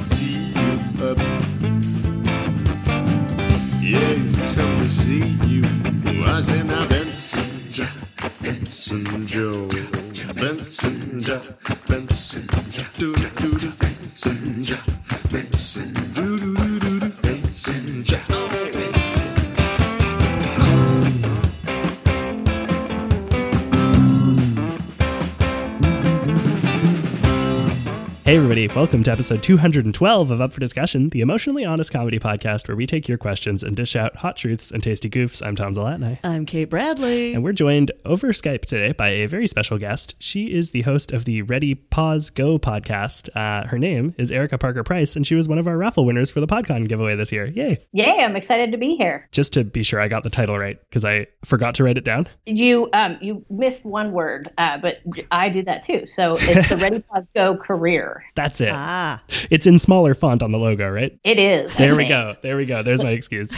[0.00, 1.18] see you up.
[3.80, 5.62] Yeah, he's come to see you.
[6.24, 7.92] I say now, Benson, Jack,
[8.42, 9.68] Benson Joe,
[28.76, 32.86] welcome to episode 212 of Up for Discussion, the emotionally honest comedy podcast where we
[32.86, 35.44] take your questions and dish out hot truths and tasty goofs.
[35.44, 36.18] I'm Tom Zalatni.
[36.22, 37.34] I'm Kate Bradley.
[37.34, 40.14] And we're joined over Skype today by a very special guest.
[40.20, 43.28] She is the host of the Ready, Pause, Go podcast.
[43.34, 46.30] Uh, her name is Erica Parker Price, and she was one of our raffle winners
[46.30, 47.46] for the PodCon giveaway this year.
[47.46, 47.84] Yay!
[47.92, 49.28] Yay, I'm excited to be here.
[49.32, 52.04] Just to be sure I got the title right, because I forgot to write it
[52.04, 52.28] down.
[52.46, 54.98] You um you missed one word, uh, but
[55.32, 56.06] I do that too.
[56.06, 58.24] So it's the Ready Pause Go career.
[58.36, 58.70] That's it.
[58.72, 61.18] Ah, It's in smaller font on the logo, right?
[61.24, 61.74] It is.
[61.74, 62.08] I There we think.
[62.10, 62.36] go.
[62.42, 62.82] There we go.
[62.82, 63.54] There's my excuse.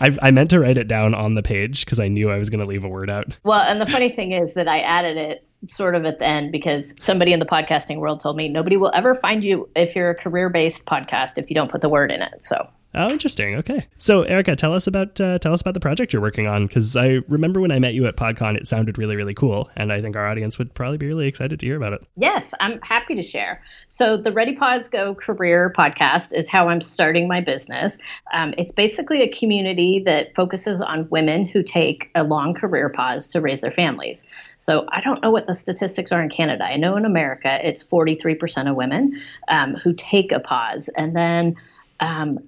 [0.00, 2.50] I, I meant to write it down on the page because I knew I was
[2.50, 3.36] going to leave a word out.
[3.44, 6.52] Well, and the funny thing is that I added it sort of at the end
[6.52, 10.10] because somebody in the podcasting world told me nobody will ever find you if you're
[10.10, 12.42] a career-based podcast if you don't put the word in it.
[12.42, 13.54] So Oh, interesting.
[13.56, 13.86] Okay.
[13.96, 16.94] So, Erica, tell us about uh, tell us about the project you're working on because
[16.94, 20.02] I remember when I met you at PodCon, it sounded really really cool, and I
[20.02, 22.04] think our audience would probably be really excited to hear about it.
[22.16, 23.62] Yes, I'm happy to share.
[23.86, 27.96] So, the Ready Pause Go Career podcast is how I'm starting my business.
[28.34, 33.28] Um, it's basically a community that focuses on women who take a long career pause
[33.28, 34.26] to raise their families.
[34.62, 36.62] So, I don't know what the statistics are in Canada.
[36.62, 41.56] I know in America it's 43% of women um, who take a pause, and then
[41.98, 42.38] um,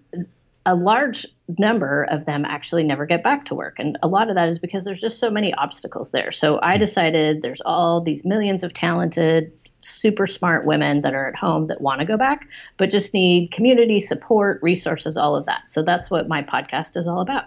[0.65, 1.27] a large
[1.59, 3.81] number of them actually never get back to work.
[3.81, 6.31] And a lot of that is because there's just so many obstacles there.
[6.31, 11.35] So I decided there's all these millions of talented, super smart women that are at
[11.35, 15.69] home that want to go back, but just need community support, resources, all of that.
[15.69, 17.47] So that's what my podcast is all about.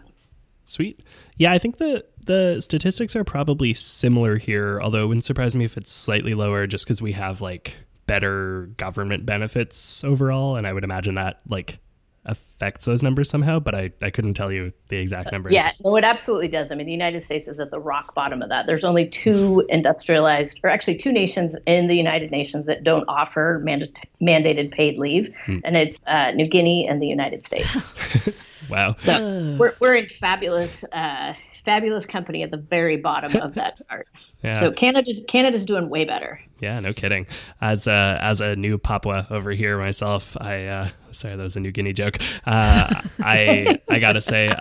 [0.65, 0.99] Sweet.
[1.37, 5.65] Yeah, I think the the statistics are probably similar here, although it wouldn't surprise me
[5.65, 7.75] if it's slightly lower just because we have like
[8.05, 11.79] better government benefits overall, and I would imagine that like
[12.27, 15.53] affects those numbers somehow, but I, I couldn't tell you the exact numbers.
[15.53, 16.71] Yeah, no, it absolutely does.
[16.71, 18.67] I mean, the United States is at the rock bottom of that.
[18.67, 23.61] There's only two industrialized, or actually two nations in the United Nations that don't offer
[23.63, 23.87] manda-
[24.21, 25.33] mandated paid leave,
[25.63, 27.81] and it's uh, New Guinea and the United States.
[28.69, 28.95] Wow.
[28.99, 31.33] So we're, we're in fabulous, uh,
[31.63, 34.07] fabulous company at the very bottom of that chart.
[34.41, 34.59] Yeah.
[34.59, 36.39] So Canada's Canada's doing way better.
[36.59, 37.27] Yeah, no kidding.
[37.61, 41.59] As a as a new Papua over here myself, I uh, sorry that was a
[41.59, 42.17] New Guinea joke.
[42.45, 44.51] Uh, I I gotta say,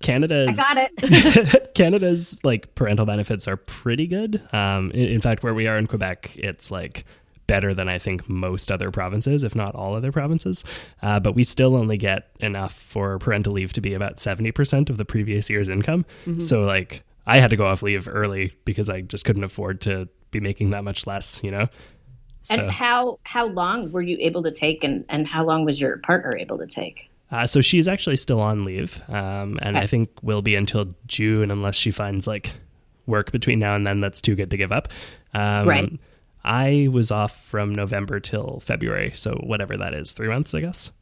[0.00, 1.74] Canada's I got it.
[1.74, 4.40] Canada's like parental benefits are pretty good.
[4.52, 7.04] Um, in, in fact, where we are in Quebec, it's like
[7.48, 10.62] better than I think most other provinces, if not all other provinces.
[11.02, 14.88] Uh, but we still only get enough for parental leave to be about seventy percent
[14.88, 16.06] of the previous year's income.
[16.40, 20.08] So like I had to go off leave early because I just couldn't afford to
[20.30, 21.42] be making that much less.
[21.42, 21.68] You know.
[22.44, 25.80] So, And how how long were you able to take, and and how long was
[25.80, 27.10] your partner able to take?
[27.30, 31.50] uh, so she's actually still on leave, um, and I think will be until June
[31.50, 32.54] unless she finds like
[33.06, 34.88] work between now and then that's too good to give up.
[35.34, 35.92] Um, Right.
[36.44, 40.92] I was off from November till February, so whatever that is, three months, I guess.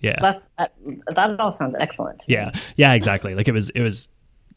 [0.00, 0.18] Yeah.
[0.20, 0.68] That's uh,
[1.14, 2.24] that all sounds excellent.
[2.26, 2.52] yeah.
[2.76, 2.92] Yeah.
[2.92, 3.34] Exactly.
[3.34, 3.70] Like it was.
[3.70, 4.08] It was.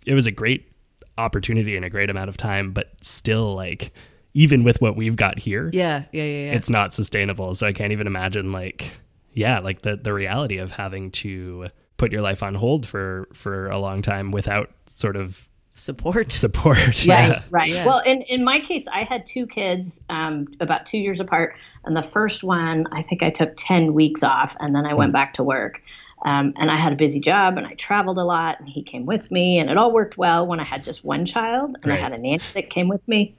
[0.06, 0.72] It was a great
[1.18, 3.92] opportunity and a great amount of time, but still, like
[4.34, 6.54] even with what we've got here, yeah, yeah, yeah, yeah.
[6.54, 7.54] it's not sustainable.
[7.54, 8.94] So I can't even imagine like
[9.34, 11.68] yeah, like the the reality of having to
[11.98, 15.48] put your life on hold for for a long time without sort of
[15.82, 16.32] Support.
[16.44, 17.04] support.
[17.04, 17.30] yeah.
[17.32, 17.70] Right, right.
[17.70, 17.86] Yeah.
[17.88, 21.56] Well, in, in my case, I had two kids um, about two years apart.
[21.86, 25.12] And the first one, I think I took 10 weeks off and then I went
[25.12, 25.82] back to work.
[26.24, 29.08] Um, and I had a busy job and I traveled a lot and he came
[29.08, 29.58] with me.
[29.58, 31.98] And it all worked well when I had just one child and Right.
[31.98, 33.34] I had a nanny that came with me.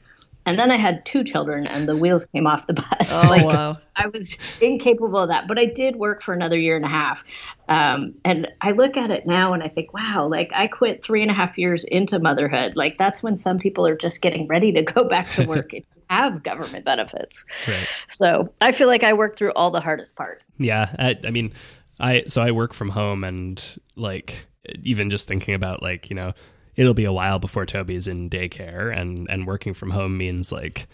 [0.44, 2.86] And then I had two children and the wheels came off the bus.
[3.10, 3.78] Oh Like, wow.
[3.96, 7.24] I was incapable of that, but I did work for another year and a half.
[7.68, 11.22] Um, and I look at it now and I think, wow, like I quit three
[11.22, 12.76] and a half years into motherhood.
[12.76, 15.84] Like that's when some people are just getting ready to go back to work and
[16.10, 17.44] have government benefits.
[17.66, 17.88] Right.
[18.10, 20.42] So I feel like I worked through all the hardest part.
[20.58, 21.52] Yeah, I, I mean,
[21.98, 23.62] I so I work from home, and
[23.96, 24.46] like
[24.82, 26.32] even just thinking about like you know,
[26.76, 30.86] it'll be a while before Toby's in daycare, and and working from home means like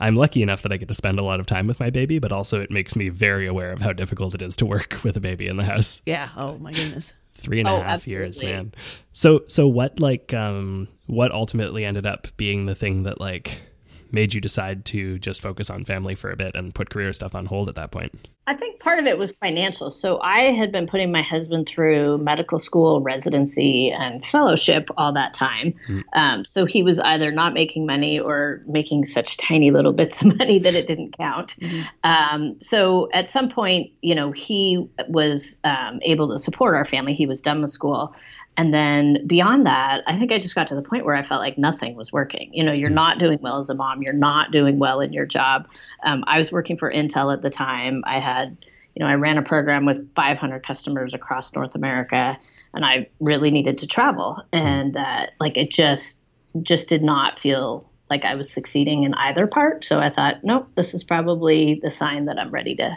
[0.00, 2.18] I'm lucky enough that I get to spend a lot of time with my baby,
[2.18, 5.16] but also it makes me very aware of how difficult it is to work with
[5.16, 6.02] a baby in the house.
[6.06, 6.28] Yeah.
[6.36, 7.12] Oh my goodness.
[7.34, 8.72] Three and a Oh, half years, man.
[9.12, 13.62] So so what like um what ultimately ended up being the thing that like
[14.10, 17.34] made you decide to just focus on family for a bit and put career stuff
[17.34, 18.12] on hold at that point?
[18.48, 19.90] I think part of it was financial.
[19.90, 25.34] So I had been putting my husband through medical school, residency, and fellowship all that
[25.34, 25.74] time.
[26.14, 30.34] Um, so he was either not making money or making such tiny little bits of
[30.38, 31.56] money that it didn't count.
[32.04, 37.12] Um, so at some point, you know, he was um, able to support our family.
[37.12, 38.14] He was done with school.
[38.58, 41.40] And then beyond that, I think I just got to the point where I felt
[41.40, 42.50] like nothing was working.
[42.52, 44.02] You know, you're not doing well as a mom.
[44.02, 45.68] You're not doing well in your job.
[46.02, 48.02] Um, I was working for Intel at the time.
[48.04, 52.38] I had, you know, I ran a program with 500 customers across North America,
[52.74, 54.42] and I really needed to travel.
[54.52, 56.18] And uh, like it just,
[56.62, 59.84] just did not feel like I was succeeding in either part.
[59.84, 62.96] So I thought, nope, this is probably the sign that I'm ready to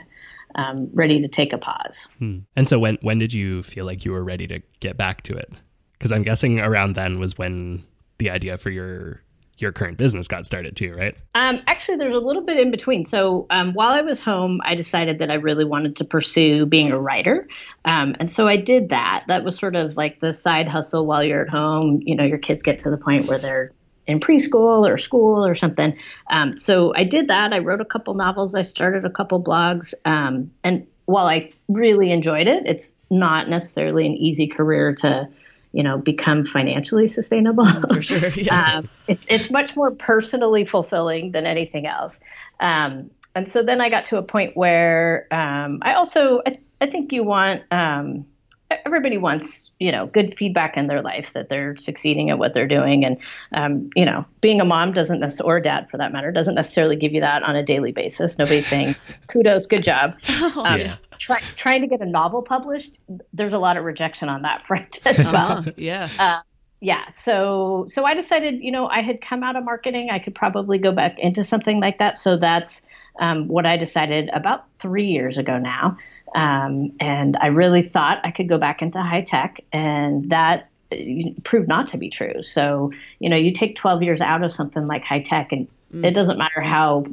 [0.55, 2.07] um, ready to take a pause.
[2.55, 5.35] And so when when did you feel like you were ready to get back to
[5.35, 5.51] it?
[5.93, 7.83] Because I'm guessing around then was when
[8.17, 9.21] the idea for your
[9.61, 11.15] your current business got started too, right?
[11.35, 13.03] Um, actually, there's a little bit in between.
[13.03, 16.91] So um, while I was home, I decided that I really wanted to pursue being
[16.91, 17.47] a writer,
[17.85, 19.25] um, and so I did that.
[19.27, 22.01] That was sort of like the side hustle while you're at home.
[22.03, 23.71] You know, your kids get to the point where they're
[24.07, 25.97] in preschool or school or something.
[26.29, 27.53] Um, so I did that.
[27.53, 28.55] I wrote a couple novels.
[28.55, 34.05] I started a couple blogs, um, and while I really enjoyed it, it's not necessarily
[34.05, 35.27] an easy career to
[35.73, 38.29] you know become financially sustainable For sure.
[38.35, 38.77] Yeah.
[38.77, 42.19] um, it's it's much more personally fulfilling than anything else.
[42.59, 46.87] Um, and so then I got to a point where um, I also I, I
[46.87, 48.25] think you want um,
[48.85, 52.67] everybody wants you know good feedback in their life that they're succeeding at what they're
[52.67, 53.17] doing, and
[53.53, 56.55] um, you know being a mom doesn't necessarily or a dad for that matter doesn't
[56.55, 58.37] necessarily give you that on a daily basis.
[58.37, 58.95] Nobody's saying
[59.27, 60.15] kudos, good job.
[60.55, 60.97] Um, Yeah.
[61.17, 62.91] try, trying to get a novel published,
[63.33, 66.41] there's a lot of rejection on that front as well Uh, yeah.
[66.81, 70.35] yeah so so i decided you know i had come out of marketing i could
[70.35, 72.81] probably go back into something like that so that's
[73.19, 75.97] um, what i decided about three years ago now
[76.35, 80.95] um, and i really thought i could go back into high tech and that uh,
[81.43, 84.87] proved not to be true so you know you take 12 years out of something
[84.87, 85.67] like high tech and
[86.05, 87.05] it doesn't matter how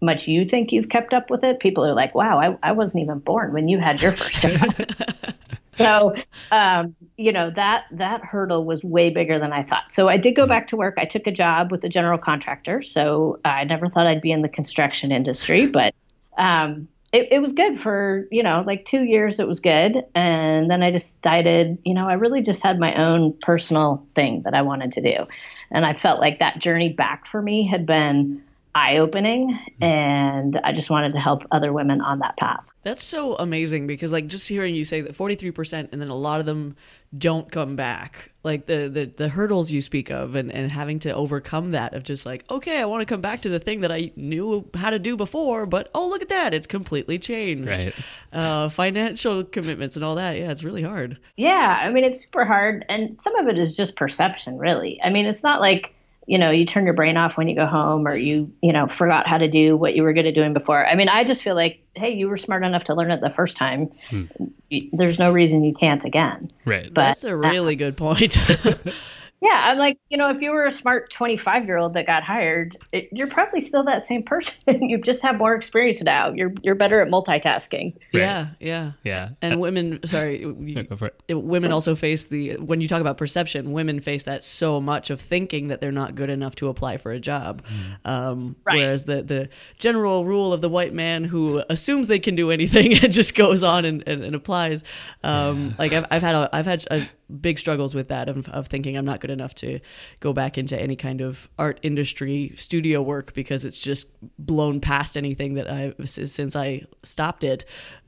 [0.00, 3.02] much you think you've kept up with it people are like wow i, I wasn't
[3.02, 4.74] even born when you had your first job
[5.74, 6.14] so
[6.52, 9.90] um, you know that that hurdle was way bigger than I thought.
[9.90, 10.94] So I did go back to work.
[10.98, 12.82] I took a job with a general contractor.
[12.82, 15.94] So I never thought I'd be in the construction industry, but
[16.38, 19.38] um, it, it was good for you know like two years.
[19.38, 23.34] It was good, and then I decided you know I really just had my own
[23.40, 25.26] personal thing that I wanted to do,
[25.70, 28.42] and I felt like that journey back for me had been
[28.74, 32.66] eye opening, and I just wanted to help other women on that path.
[32.82, 36.40] That's so amazing because like just hearing you say that 43% and then a lot
[36.40, 36.76] of them
[37.16, 38.32] don't come back.
[38.42, 42.02] Like the the, the hurdles you speak of and, and having to overcome that of
[42.02, 44.90] just like, okay, I want to come back to the thing that I knew how
[44.90, 47.68] to do before, but oh look at that, it's completely changed.
[47.68, 47.94] Right.
[48.32, 50.36] Uh, financial commitments and all that.
[50.36, 51.18] Yeah, it's really hard.
[51.36, 52.84] Yeah, I mean, it's super hard.
[52.88, 55.00] And some of it is just perception, really.
[55.02, 55.94] I mean, it's not like,
[56.26, 58.86] you know, you turn your brain off when you go home or you, you know,
[58.86, 60.86] forgot how to do what you were good at doing before.
[60.86, 63.30] I mean, I just feel like, hey, you were smart enough to learn it the
[63.30, 63.90] first time.
[64.08, 64.24] Hmm.
[64.70, 66.50] Y- There's no reason you can't again.
[66.64, 66.84] Right.
[66.92, 68.38] But That's a really uh, good point.
[69.44, 72.22] yeah, I'm like, you know, if you were a smart 25 year old that got
[72.22, 74.54] hired, it, you're probably still that same person.
[74.88, 76.32] you just have more experience now.
[76.32, 77.94] You're you're better at multitasking.
[78.12, 78.92] yeah, yeah.
[79.02, 79.30] yeah.
[79.42, 81.22] And women, sorry, No, you, go for it.
[81.28, 85.10] it- women also face the when you talk about perception women face that so much
[85.10, 87.62] of thinking that they're not good enough to apply for a job
[88.04, 88.76] um, Right.
[88.78, 89.48] whereas the the
[89.78, 93.62] general rule of the white man who assumes they can do anything and just goes
[93.62, 94.84] on and, and, and applies
[95.22, 97.06] um, like I've, I've had a, I've had a
[97.40, 99.80] big struggles with that of, of thinking I'm not good enough to
[100.20, 105.16] go back into any kind of art industry studio work because it's just blown past
[105.16, 107.64] anything that I since I stopped it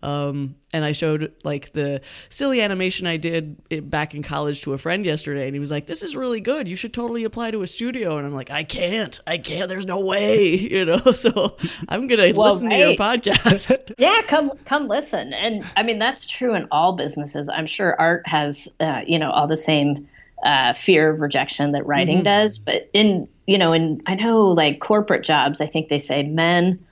[0.06, 4.78] um, and I showed like the silly animation I did back in college to a
[4.78, 6.68] friend yesterday, and he was like, "This is really good.
[6.68, 9.18] You should totally apply to a studio." And I'm like, "I can't.
[9.26, 9.68] I can't.
[9.68, 11.00] There's no way." You know.
[11.16, 11.56] So
[11.88, 13.94] I'm gonna Well, listen to your podcast.
[13.98, 15.32] Yeah, come come listen.
[15.32, 17.48] And I mean that's true in all businesses.
[17.48, 20.06] I'm sure art has uh, you know all the same
[20.44, 24.80] uh, fear of rejection that writing does, but in you know in I know like
[24.80, 26.84] corporate jobs, I think they say men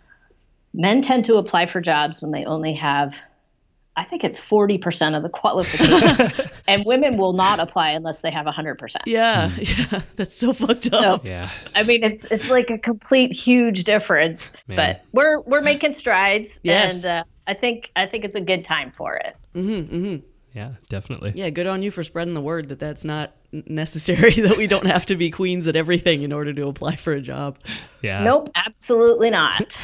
[0.74, 3.16] men tend to apply for jobs when they only have
[3.96, 6.50] I think it's 40% of the qualifications.
[6.66, 8.96] and women will not apply unless they have 100%.
[9.06, 10.00] yeah, yeah.
[10.16, 11.24] That's so fucked up.
[11.24, 11.48] Yeah.
[11.76, 14.76] I mean, it's it's like a complete huge difference, Man.
[14.76, 16.96] but we're we're making strides, Yes.
[16.96, 19.36] and uh, I think I think it's a good time for it.
[20.54, 21.32] Yeah, definitely.
[21.34, 24.30] Yeah, good on you for spreading the word that that's not necessary.
[24.44, 27.20] That we don't have to be queens at everything in order to apply for a
[27.20, 27.58] job.
[28.02, 28.22] Yeah.
[28.24, 29.76] Nope, absolutely not.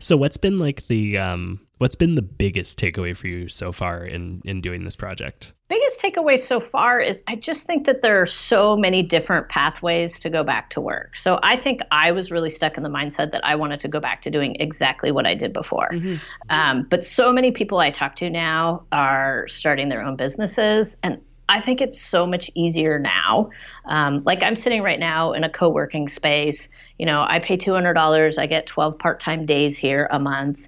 [0.00, 4.04] So what's been like the um what's been the biggest takeaway for you so far
[4.04, 5.52] in in doing this project?
[5.72, 10.18] biggest takeaway so far is I just think that there are so many different pathways
[10.20, 11.16] to go back to work.
[11.16, 13.98] So I think I was really stuck in the mindset that I wanted to go
[13.98, 15.88] back to doing exactly what I did before.
[15.90, 16.16] Mm-hmm.
[16.50, 21.22] Um, but so many people I talk to now are starting their own businesses, and
[21.48, 23.50] I think it's so much easier now.
[23.84, 26.68] Um, like I'm sitting right now in a co-working space.
[26.98, 28.38] You know, I pay two hundred dollars.
[28.38, 30.60] I get twelve part-time days here a month.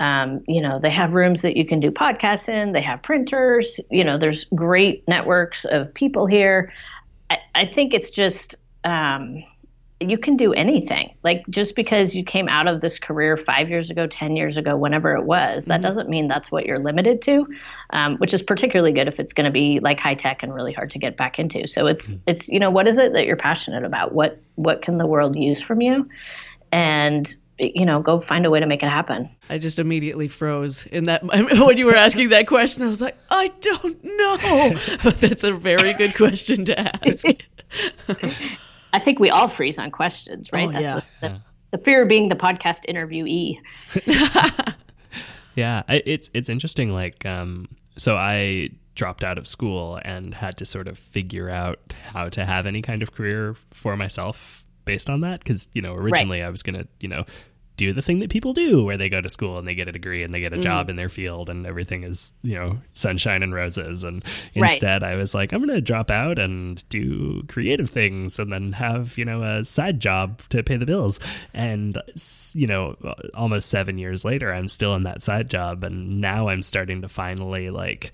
[0.00, 3.78] Um, you know, they have rooms that you can do podcasts in, they have printers,
[3.88, 6.72] you know, there's great networks of people here.
[7.30, 9.44] I, I think it's just, um,
[10.10, 11.14] you can do anything.
[11.22, 14.76] Like just because you came out of this career five years ago, 10 years ago,
[14.76, 15.82] whenever it was, that mm-hmm.
[15.82, 17.46] doesn't mean that's what you're limited to,
[17.90, 20.72] um, which is particularly good if it's going to be like high tech and really
[20.72, 21.66] hard to get back into.
[21.66, 22.20] So it's, mm-hmm.
[22.26, 24.12] it's, you know, what is it that you're passionate about?
[24.12, 26.08] What, what can the world use from you?
[26.70, 29.30] And you know, go find a way to make it happen.
[29.48, 32.82] I just immediately froze in that when you were asking that question.
[32.82, 34.72] I was like, I don't know.
[35.02, 37.24] But that's a very good question to ask.
[38.92, 40.68] I think we all freeze on questions, right?
[40.68, 41.00] Oh, yeah.
[41.20, 41.40] The, the,
[41.72, 43.58] the, fear of being the podcast interviewee.
[45.54, 46.90] yeah, it's it's interesting.
[46.90, 51.94] Like, um, so I dropped out of school and had to sort of figure out
[52.12, 55.94] how to have any kind of career for myself based on that because you know
[55.94, 56.46] originally right.
[56.46, 57.24] I was gonna you know
[57.86, 59.92] do the thing that people do where they go to school and they get a
[59.92, 60.62] degree and they get a mm.
[60.62, 64.24] job in their field and everything is you know sunshine and roses and
[64.54, 65.12] instead right.
[65.12, 69.24] I was like I'm gonna drop out and do creative things and then have you
[69.24, 71.18] know a side job to pay the bills
[71.52, 72.00] and
[72.54, 72.96] you know
[73.34, 77.08] almost seven years later I'm still in that side job and now I'm starting to
[77.08, 78.12] finally like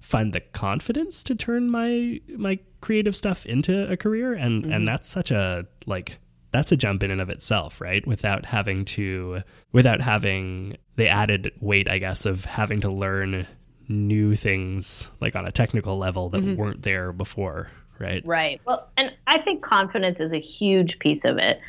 [0.00, 4.72] find the confidence to turn my my creative stuff into a career and mm-hmm.
[4.72, 6.18] and that's such a like
[6.56, 8.06] that's a jump in and of itself right?
[8.06, 13.46] Without having to without having the added weight i guess of having to learn
[13.88, 16.56] new things like on a technical level that mm-hmm.
[16.56, 18.22] weren't there before right?
[18.26, 18.60] Right.
[18.64, 21.60] Well and i think confidence is a huge piece of it.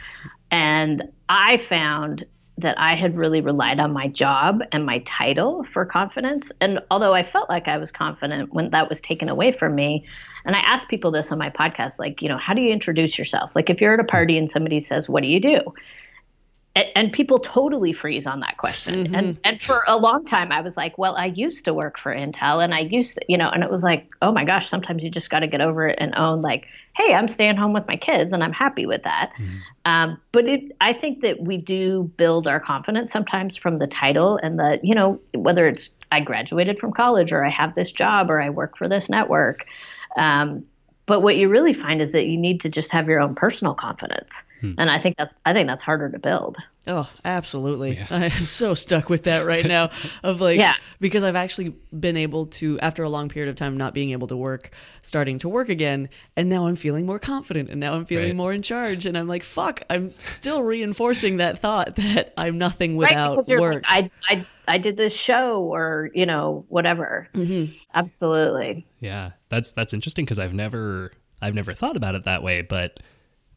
[0.52, 2.26] And i found
[2.60, 6.52] that I had really relied on my job and my title for confidence.
[6.60, 10.06] And although I felt like I was confident when that was taken away from me,
[10.44, 13.18] and I ask people this on my podcast, like, you know, how do you introduce
[13.18, 13.52] yourself?
[13.56, 15.60] Like, if you're at a party and somebody says, What do you do?
[16.96, 19.06] And people totally freeze on that question.
[19.06, 19.16] Mm-hmm.
[19.16, 22.14] And and for a long time I was like, well, I used to work for
[22.14, 25.04] Intel and I used to, you know, and it was like, oh my gosh, sometimes
[25.04, 27.88] you just got to get over it and own like, hey, I'm staying home with
[27.88, 29.32] my kids and I'm happy with that.
[29.40, 29.58] Mm-hmm.
[29.86, 34.40] Um, but it, I think that we do build our confidence sometimes from the title
[34.42, 38.30] and the, you know, whether it's I graduated from college or I have this job
[38.30, 39.66] or I work for this network.
[40.16, 40.66] Um,
[41.06, 43.74] but what you really find is that you need to just have your own personal
[43.74, 44.34] confidence.
[44.62, 44.74] Hmm.
[44.78, 46.58] And I think that I think that's harder to build.
[46.88, 47.98] Oh, absolutely.
[47.98, 48.08] Yeah.
[48.12, 49.92] I am so stuck with that right now
[50.24, 50.74] of like yeah.
[51.00, 54.28] because I've actually been able to after a long period of time not being able
[54.28, 54.72] to work,
[55.02, 58.36] starting to work again, and now I'm feeling more confident and now I'm feeling right.
[58.36, 62.96] more in charge and I'm like, fuck, I'm still reinforcing that thought that I'm nothing
[62.96, 63.84] without right, work.
[63.90, 67.30] Like, I I I did this show or, you know, whatever.
[67.34, 67.74] Mm-hmm.
[67.94, 68.86] Absolutely.
[69.00, 69.32] Yeah.
[69.50, 71.12] That's that's interesting because I've never
[71.42, 73.00] I've never thought about it that way, but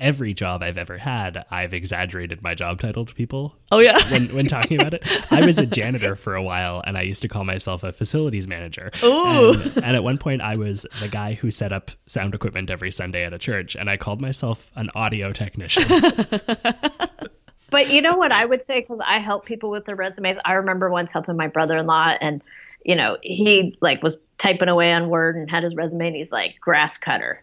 [0.01, 3.55] every job I've ever had, I've exaggerated my job title to people.
[3.71, 6.97] Oh yeah, when when talking about it, I was a janitor for a while, and
[6.99, 8.91] I used to call myself a facilities manager.
[9.05, 9.53] Ooh.
[9.53, 12.91] And, and at one point, I was the guy who set up sound equipment every
[12.91, 15.85] Sunday at a church, and I called myself an audio technician.
[17.71, 20.37] but you know what I would say because I help people with their resumes.
[20.45, 22.43] I remember once helping my brother-in-law, and
[22.85, 26.33] you know he like was typing away on Word and had his resume, and he's
[26.33, 27.43] like grass cutter.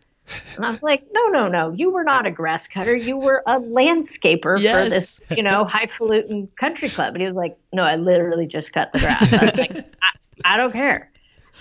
[0.55, 2.95] And I was like, no, no, no, you were not a grass cutter.
[2.95, 4.83] You were a landscaper yes.
[4.83, 7.13] for this, you know, highfalutin country club.
[7.13, 9.33] And he was like, no, I literally just cut the grass.
[9.33, 9.71] I was like,
[10.45, 11.09] I, I, don't care.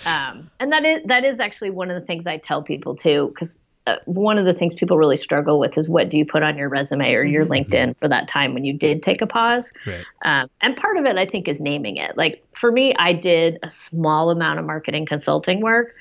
[0.05, 3.31] Um, and that is that is actually one of the things I tell people too,
[3.35, 6.43] because uh, one of the things people really struggle with is what do you put
[6.43, 7.71] on your resume or your mm-hmm.
[7.71, 9.73] LinkedIn for that time when you did take a pause.
[9.87, 10.05] Right.
[10.25, 12.17] Um, and part of it, I think, is naming it.
[12.17, 15.95] Like for me, I did a small amount of marketing consulting work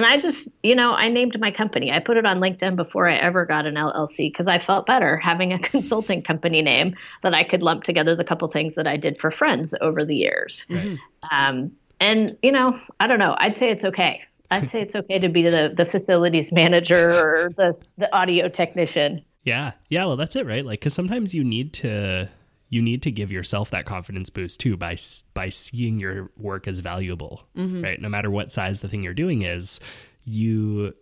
[0.00, 1.92] and I just, you know, I named my company.
[1.92, 5.18] I put it on LinkedIn before I ever got an LLC because I felt better
[5.18, 8.96] having a consulting company name that I could lump together the couple things that I
[8.96, 10.64] did for friends over the years.
[10.70, 10.96] Right.
[11.30, 13.34] Um, and, you know, I don't know.
[13.36, 14.22] I'd say it's okay.
[14.50, 19.22] I'd say it's okay to be the, the facilities manager or the, the audio technician.
[19.42, 19.72] Yeah.
[19.90, 20.06] Yeah.
[20.06, 20.64] Well, that's it, right?
[20.64, 22.30] Like, because sometimes you need to
[22.70, 24.96] you need to give yourself that confidence boost too by
[25.34, 27.82] by seeing your work as valuable, mm-hmm.
[27.82, 28.00] right?
[28.00, 29.80] No matter what size the thing you're doing is,
[30.24, 30.94] you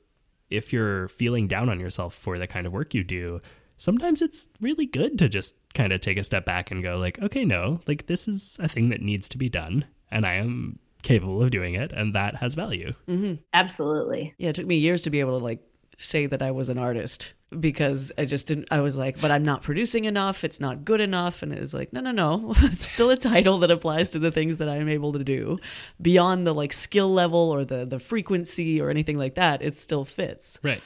[0.51, 3.41] if you're feeling down on yourself for the kind of work you do,
[3.77, 7.21] sometimes it's really good to just kind of take a step back and go like,
[7.21, 10.79] okay, no, like this is a thing that needs to be done and I am
[11.03, 12.95] capable of doing it and that has value.
[13.53, 14.35] Absolutely.
[14.39, 15.61] Yeah, it took me years to be able to like
[15.99, 18.69] say that I was an artist because I just didn't.
[18.71, 20.45] I was like, but I'm not producing enough.
[20.45, 21.43] It's not good enough.
[21.43, 22.53] And it was like, no, no, no.
[22.59, 25.59] it's still a title that applies to the things that I'm able to do
[26.01, 29.63] beyond the like skill level or the the frequency or anything like that.
[29.63, 30.59] It still fits.
[30.63, 30.83] Right.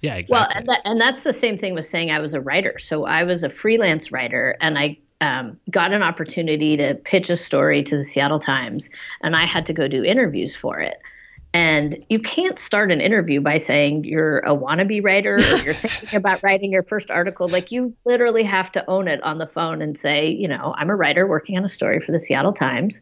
[0.00, 0.56] Yeah, Well, exactly.
[0.56, 2.78] and, that, and that's the same thing with saying I was a writer.
[2.78, 7.36] So I was a freelance writer, and I um, got an opportunity to pitch a
[7.36, 8.88] story to the Seattle Times,
[9.22, 10.98] and I had to go do interviews for it.
[11.52, 16.16] And you can't start an interview by saying you're a wannabe writer or you're thinking
[16.16, 17.48] about writing your first article.
[17.48, 20.90] Like you literally have to own it on the phone and say, you know, I'm
[20.90, 23.00] a writer working on a story for the Seattle Times,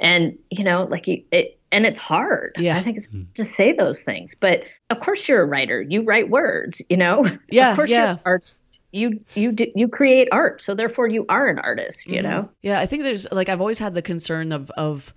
[0.00, 2.54] and you know, like you, it, and it's hard.
[2.56, 2.78] Yeah.
[2.78, 5.82] I think it's to say those things, but of course you're a writer.
[5.82, 6.80] You write words.
[6.88, 7.24] You know.
[7.50, 7.96] Yeah, Of course yeah.
[8.02, 8.80] you're an artist.
[8.92, 12.06] You you do, you create art, so therefore you are an artist.
[12.06, 12.48] You know.
[12.62, 15.12] Yeah, I think there's like I've always had the concern of of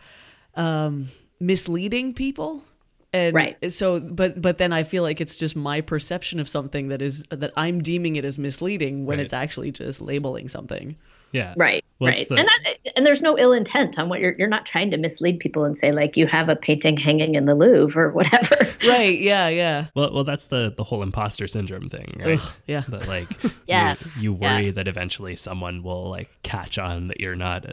[0.56, 1.08] um,
[1.40, 2.66] misleading people.
[3.14, 3.72] And Right.
[3.72, 7.24] so but but then I feel like it's just my perception of something that is
[7.30, 9.24] that I'm deeming it as misleading when Right.
[9.24, 10.96] it's actually just labeling something.
[11.32, 11.54] yeah.
[11.58, 14.36] Right, Well, it's right, the- and that, and there's no ill intent on what you're
[14.38, 17.46] you're not trying to mislead people and say like you have a painting hanging in
[17.46, 18.56] the Louvre or whatever.
[18.88, 19.86] Right, yeah, yeah.
[19.96, 22.40] Well, well, that's the the whole imposter syndrome thing, right?
[22.40, 22.82] Ugh, yeah.
[22.88, 23.30] That like
[23.68, 24.76] Yes, you, you worry yes.
[24.76, 27.66] that eventually someone will like catch on that you're not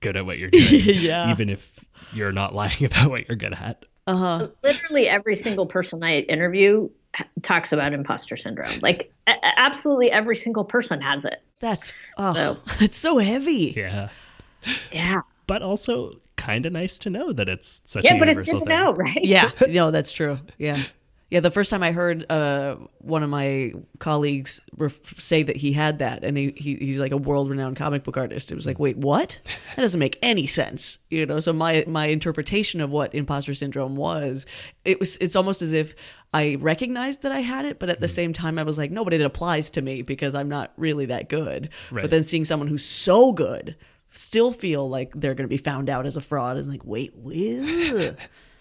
[0.00, 1.30] good at what you're doing, Yeah.
[1.30, 1.84] even if
[2.14, 3.84] you're not lying about what you're good at.
[4.06, 4.48] Uh-huh.
[4.62, 6.88] Literally every single person I interview
[7.42, 8.78] talks about imposter syndrome.
[8.82, 11.42] Like a- a- absolutely every single person has it.
[11.60, 13.72] That's oh, So- it's so heavy.
[13.76, 14.08] Yeah,
[14.92, 18.50] Yeah, but also kind of nice to know that it's such yeah, a but it's
[18.52, 18.84] universal good to thing.
[18.84, 19.24] know, right?
[19.24, 20.38] Yeah, no, that's true.
[20.58, 20.80] Yeah.
[21.28, 25.72] Yeah, the first time I heard uh, one of my colleagues ref- say that he
[25.72, 28.52] had that, and he, he he's like a world-renowned comic book artist.
[28.52, 29.40] It was like, wait, what?
[29.74, 31.40] That doesn't make any sense, you know.
[31.40, 34.46] So my my interpretation of what imposter syndrome was,
[34.84, 35.96] it was it's almost as if
[36.32, 39.02] I recognized that I had it, but at the same time I was like, no,
[39.04, 41.70] but it applies to me because I'm not really that good.
[41.90, 42.02] Right.
[42.02, 43.76] But then seeing someone who's so good
[44.12, 47.12] still feel like they're going to be found out as a fraud is like, wait,
[47.16, 47.32] ugh.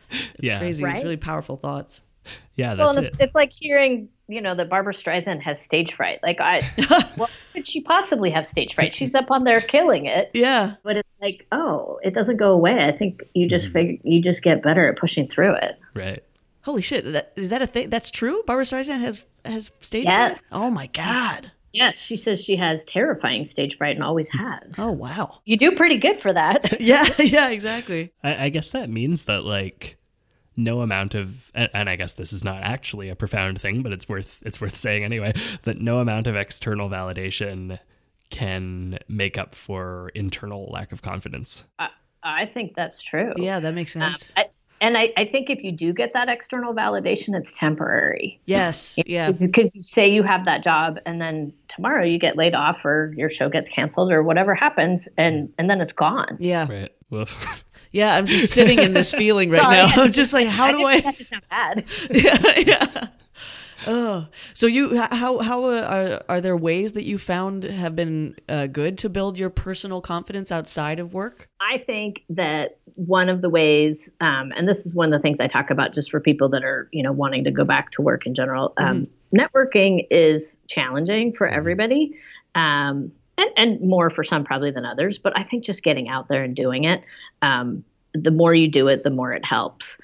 [0.09, 0.57] it's Yeah.
[0.57, 0.83] crazy.
[0.83, 0.95] Right?
[0.95, 2.01] It's really powerful thoughts.
[2.57, 3.13] Yeah, Well, that's it.
[3.13, 6.19] it's, it's like hearing, you know, that Barbra Streisand has stage fright.
[6.23, 6.61] Like, I,
[7.15, 8.93] what could she possibly have stage fright?
[8.93, 10.75] She's up on there killing it, Yeah.
[10.81, 12.85] but it's like, oh, it doesn't go away.
[12.85, 13.49] I think you Mm-hmm.
[13.49, 15.77] just figure, you just get better at pushing through it.
[15.93, 16.23] right.
[16.63, 17.11] Holy shit!
[17.11, 17.91] That, is that a thing?
[17.91, 18.41] That's true.
[18.47, 20.39] Barbra Streisand has has stage Yes.
[20.49, 20.59] fright.
[20.63, 21.51] Oh my god.
[21.73, 24.73] Yes, she says she has terrifying stage fright and always has.
[24.79, 25.41] Oh wow.
[25.45, 26.81] You do pretty good for that.
[26.81, 27.05] Yeah.
[27.19, 27.49] Yeah.
[27.49, 28.13] Exactly.
[28.23, 29.97] I, I guess that means that like
[30.57, 33.91] no amount of and, and I guess this is not actually a profound thing, but
[33.91, 37.79] it's worth it's worth saying anyway that no amount of external validation
[38.29, 41.63] can make up for internal lack of confidence.
[41.79, 41.89] I,
[42.23, 43.33] I think that's true.
[43.37, 44.31] Yeah, that makes Um, sense.
[44.35, 44.45] I,
[44.81, 48.41] and I, I think if you do get that external validation, it's temporary.
[48.45, 48.99] yes.
[49.05, 49.31] Yeah.
[49.31, 53.09] Because you say you have that job, and then tomorrow you get laid off, or
[53.15, 56.35] your show gets canceled, or whatever happens, and and then it's gone.
[56.41, 56.67] Yeah.
[56.69, 56.91] Right.
[57.09, 57.25] Well,
[57.95, 58.15] Yeah.
[58.15, 59.85] I'm just sitting in this feeling right now.
[60.03, 60.99] I'm just like, how do I?
[60.99, 62.65] didn't want that to sound bad.
[62.65, 62.75] yeah.
[62.75, 63.07] Yeah.
[63.87, 68.35] Oh, so you how how uh, are are there ways that you found have been
[68.49, 71.49] uh, good to build your personal confidence outside of work?
[71.61, 75.39] I think that one of the ways, um, and this is one of the things
[75.39, 78.01] I talk about just for people that are, you know, wanting to go back to
[78.01, 78.73] work in general.
[78.77, 82.15] Um, Networking is challenging for everybody,
[82.55, 85.17] um, and, and more for some probably than others.
[85.17, 87.03] But I think just getting out there and doing it,
[87.41, 89.97] um, the more you do it, the more it helps.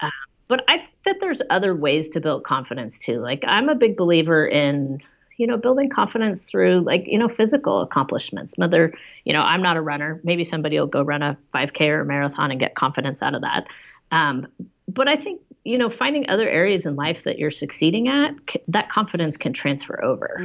[0.00, 0.10] Um,
[0.48, 3.18] but I think that there's other ways to build confidence too.
[3.18, 5.00] Like I'm a big believer in
[5.36, 8.92] you know building confidence through like you know physical accomplishments whether
[9.24, 12.04] you know i'm not a runner maybe somebody will go run a 5k or a
[12.04, 13.66] marathon and get confidence out of that
[14.12, 14.46] um,
[14.88, 18.62] but i think you know finding other areas in life that you're succeeding at c-
[18.68, 20.40] that confidence can transfer over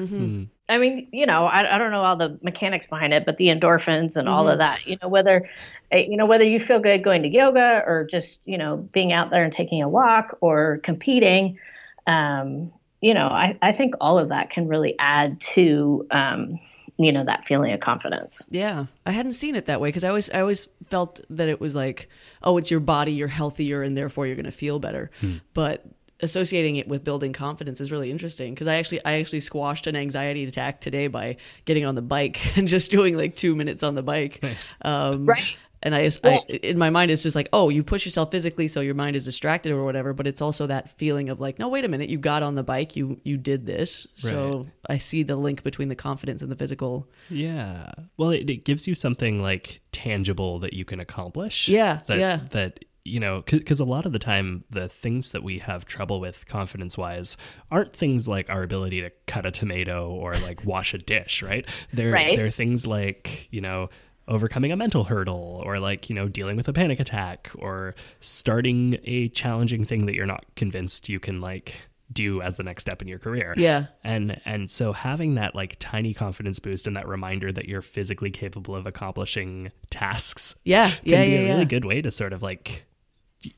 [0.71, 3.47] i mean you know I, I don't know all the mechanics behind it but the
[3.47, 5.49] endorphins and all of that you know whether
[5.93, 9.11] uh, you know whether you feel good going to yoga or just you know being
[9.11, 11.59] out there and taking a walk or competing
[12.07, 16.59] um, you know, I, I think all of that can really add to, um,
[16.97, 18.43] you know, that feeling of confidence.
[18.49, 21.59] Yeah, I hadn't seen it that way because I always I always felt that it
[21.59, 22.09] was like,
[22.43, 25.09] oh, it's your body, you're healthier, and therefore you're going to feel better.
[25.55, 25.83] But
[26.21, 29.95] associating it with building confidence is really interesting because I actually I actually squashed an
[29.95, 33.95] anxiety attack today by getting on the bike and just doing like two minutes on
[33.95, 34.39] the bike.
[34.41, 34.75] Nice.
[34.81, 35.55] Um, Right.
[35.83, 38.81] And I, I, in my mind, it's just like, oh, you push yourself physically, so
[38.81, 40.13] your mind is distracted or whatever.
[40.13, 42.63] But it's also that feeling of like, no, wait a minute, you got on the
[42.63, 44.05] bike, you you did this.
[44.15, 47.09] So I see the link between the confidence and the physical.
[47.29, 47.91] Yeah.
[48.17, 51.67] Well, it, it gives you something like tangible that you can accomplish.
[51.67, 52.39] Yeah, That, yeah.
[52.51, 56.19] That, you know, because a lot of the time, the things that we have trouble
[56.19, 57.35] with confidence wise
[57.71, 61.67] aren't things like our ability to cut a tomato or like wash a dish, right?
[61.91, 62.35] They're, Right.
[62.35, 63.89] they're things like, you know,
[64.27, 68.97] overcoming a mental hurdle or like, you know, dealing with a panic attack or starting
[69.03, 71.73] a challenging thing that you're not convinced you can like
[72.13, 73.85] do as the next step in your career Yeah.
[74.03, 78.29] and and so having that like tiny confidence boost and that reminder that you're physically
[78.31, 81.63] capable of accomplishing tasks Yeah, can yeah, be yeah, a really yeah.
[81.65, 82.85] good way to sort of like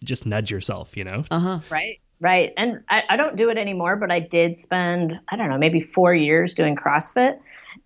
[0.04, 1.60] just nudge yourself you know Uh-huh.
[1.69, 2.00] Right.
[2.19, 2.54] Right.
[2.56, 5.82] And I, I don't do it anymore, but I did spend, I don't know, maybe
[5.82, 7.38] four years doing CrossFit.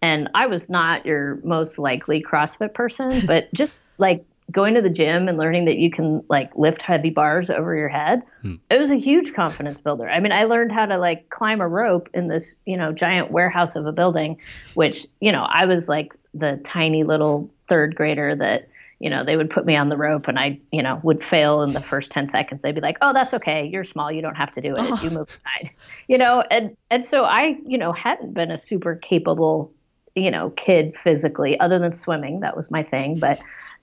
[0.04, 4.92] And I was not your most likely CrossFit person, but just like going to the
[4.92, 8.22] gym and learning that you can like lift heavy bars over your head,
[8.70, 10.08] it was a huge confidence builder.
[10.08, 13.32] I mean, I learned how to like climb a rope in this, you know, giant
[13.32, 14.38] warehouse of a building,
[14.76, 19.38] which, you know, I was like the tiny little third grader that, you know, they
[19.38, 22.12] would put me on the rope and I, you know, would fail in the first
[22.12, 22.62] 10 seconds.
[22.62, 23.68] They'd be like, oh, that's okay.
[23.68, 24.12] You're small.
[24.12, 25.04] You don't have to do it.
[25.04, 25.72] You move aside,
[26.08, 26.44] you know?
[26.50, 29.72] And, and so I, you know, hadn't been a super capable,
[30.16, 32.40] you know, kid physically other than swimming.
[32.40, 33.20] That was my thing.
[33.20, 33.40] But,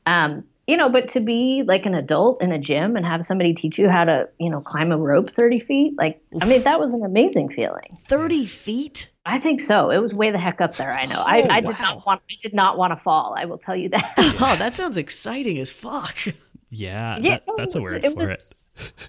[0.07, 3.53] um, you know, but to be like an adult in a gym and have somebody
[3.55, 6.81] teach you how to, you know, climb a rope 30 feet, like, I mean, that
[6.81, 7.97] was an amazing feeling.
[8.01, 9.11] 30 feet?
[9.27, 9.91] I think so.
[9.91, 10.93] It was way the heck up there.
[10.93, 11.23] I know.
[11.27, 11.77] I, Oh, I did wow.
[11.81, 12.23] not want.
[12.31, 13.35] I did not want to fall.
[13.37, 14.15] I will tell you that.
[14.41, 16.17] Oh, that sounds exciting as fuck.
[16.71, 18.55] yeah, Yeah, that, that's a word it for was-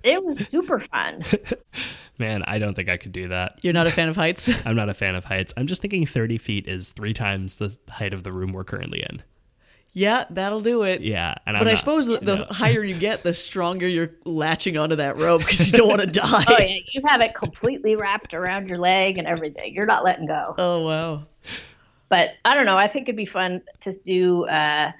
[0.04, 1.24] it was super fun.
[2.20, 4.50] man i don't think i could do that You're not a fan of heights?
[4.66, 7.76] i'm not a fan of heights i'm just thinking 30 feet is three times the
[7.90, 9.22] height of the room we're currently in
[9.98, 11.02] yeah, that'll do it.
[11.02, 12.46] yeah and But I'm I not- suppose the, the no.
[12.52, 16.08] higher you get, the stronger you're latching onto that rope because you don't want to
[16.22, 16.44] die.
[16.48, 19.74] Oh yeah, you have it completely wrapped around your leg and everything.
[19.74, 20.54] You're not letting go.
[20.58, 21.24] Oh, wow.
[22.10, 22.78] But I don't know.
[22.78, 24.46] I think it'd be fun to do.
[24.46, 24.92] Uh,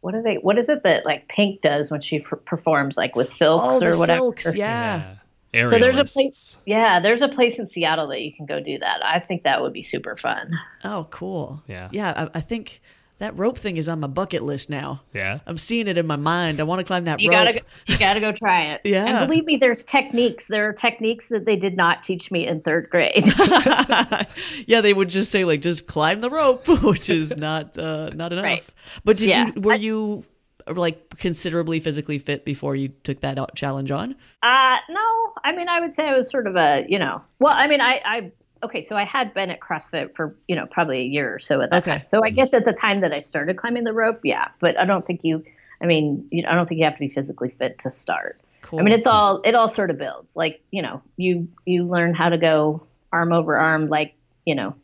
[0.00, 0.36] what are they?
[0.36, 3.76] What is it that like Pink does when she per- performs, like with silks Oh,
[3.86, 4.18] or the whatever?
[4.18, 4.54] silks.
[4.54, 5.14] Yeah.
[5.52, 5.62] yeah.
[5.64, 6.56] So there's a place.
[6.66, 9.04] Yeah, there's a place in Seattle that you can go do that.
[9.04, 10.58] I think that would be super fun.
[10.84, 11.62] Oh, cool.
[11.66, 11.88] Yeah.
[11.92, 12.80] Yeah, I, I think
[13.18, 15.00] that rope thing is on my bucket list now.
[15.12, 16.60] yeah I'm seeing it in my mind.
[16.60, 17.38] I want to climb that You rope.
[17.38, 18.80] gotta, go, you gotta go try it.
[18.84, 19.04] Yeah.
[19.06, 20.46] and believe me, there's techniques.
[20.46, 23.24] There are techniques that they did not teach me in third grade.
[24.66, 28.32] yeah, they would just say like just climb the rope, which is not uh, not
[28.32, 28.44] enough.
[28.44, 28.64] Right.
[29.04, 29.50] But did Yeah.
[29.54, 30.24] you were you
[30.66, 34.12] uh, like considerably physically fit before you took that challenge on?
[34.42, 37.54] Uh, no, I mean, I would say I was sort of a, you know, well,
[37.56, 40.98] I mean, I, I, okay, so I had been at CrossFit for, you know, probably
[41.00, 41.98] a year or so at that Okay.
[41.98, 42.06] time.
[42.06, 44.84] So I guess at the time that I started climbing the rope, yeah, but I
[44.84, 45.44] don't think you,
[45.80, 48.40] I mean, you I don't think you have to be physically fit to start.
[48.62, 48.80] Cool.
[48.80, 50.34] I mean, it's all, it all sort of builds.
[50.36, 54.74] Like, you know, you, you learn how to go arm over arm, like, you know,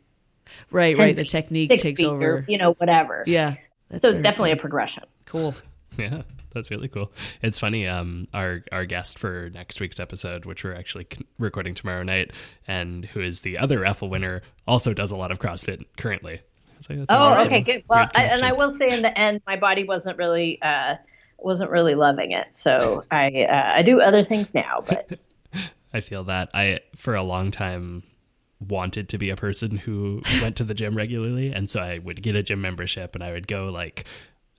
[0.71, 1.15] right, 10 right.
[1.15, 2.37] The technique takes over.
[2.37, 3.23] or, you know, whatever.
[3.27, 3.55] yeah.
[3.97, 5.03] So it's definitely a progression.
[5.25, 5.53] cool.
[5.99, 7.11] Yeah, that's really cool.
[7.41, 7.87] It's funny.
[7.87, 11.07] Um, our our guest for next week's episode, which we're actually
[11.39, 12.31] recording tomorrow night,
[12.67, 16.41] and who is the other raffle winner, also does a lot of CrossFit currently.
[16.81, 17.83] So that's Oh, okay, good.
[17.87, 20.95] Well, I, and I will say in the end, my body wasn't really uh,
[21.37, 22.53] wasn't really loving it.
[22.53, 25.09] So I uh, I do other things now, but
[25.93, 28.03] I feel that I for a long time
[28.59, 32.23] wanted to be a person who went to the gym regularly and so I would
[32.23, 34.05] get a gym membership and I would go like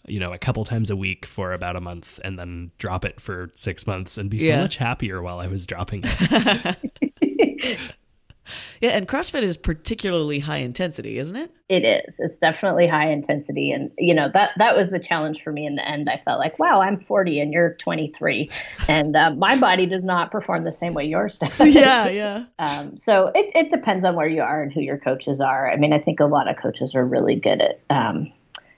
[0.09, 3.21] you know a couple times a week for about a month and then drop it
[3.21, 6.77] for 6 months and be so much happier while I was dropping it.
[8.81, 11.51] Yeah, and CrossFit is particularly high intensity, isn't it?
[11.69, 12.16] it is.
[12.21, 15.75] It's definitely high intensity, and you know that that was the challenge for me in
[15.75, 16.09] the end.
[16.09, 18.49] I felt like, wow, I'm 40 and you're 23,
[18.88, 21.59] and uh, my body does not perform the same way yours does.
[21.75, 22.45] yeah, yeah.
[22.59, 25.71] Um, so it, it depends on where you are and who your coaches are.
[25.71, 28.33] I mean, I think a lot of coaches are really good at um,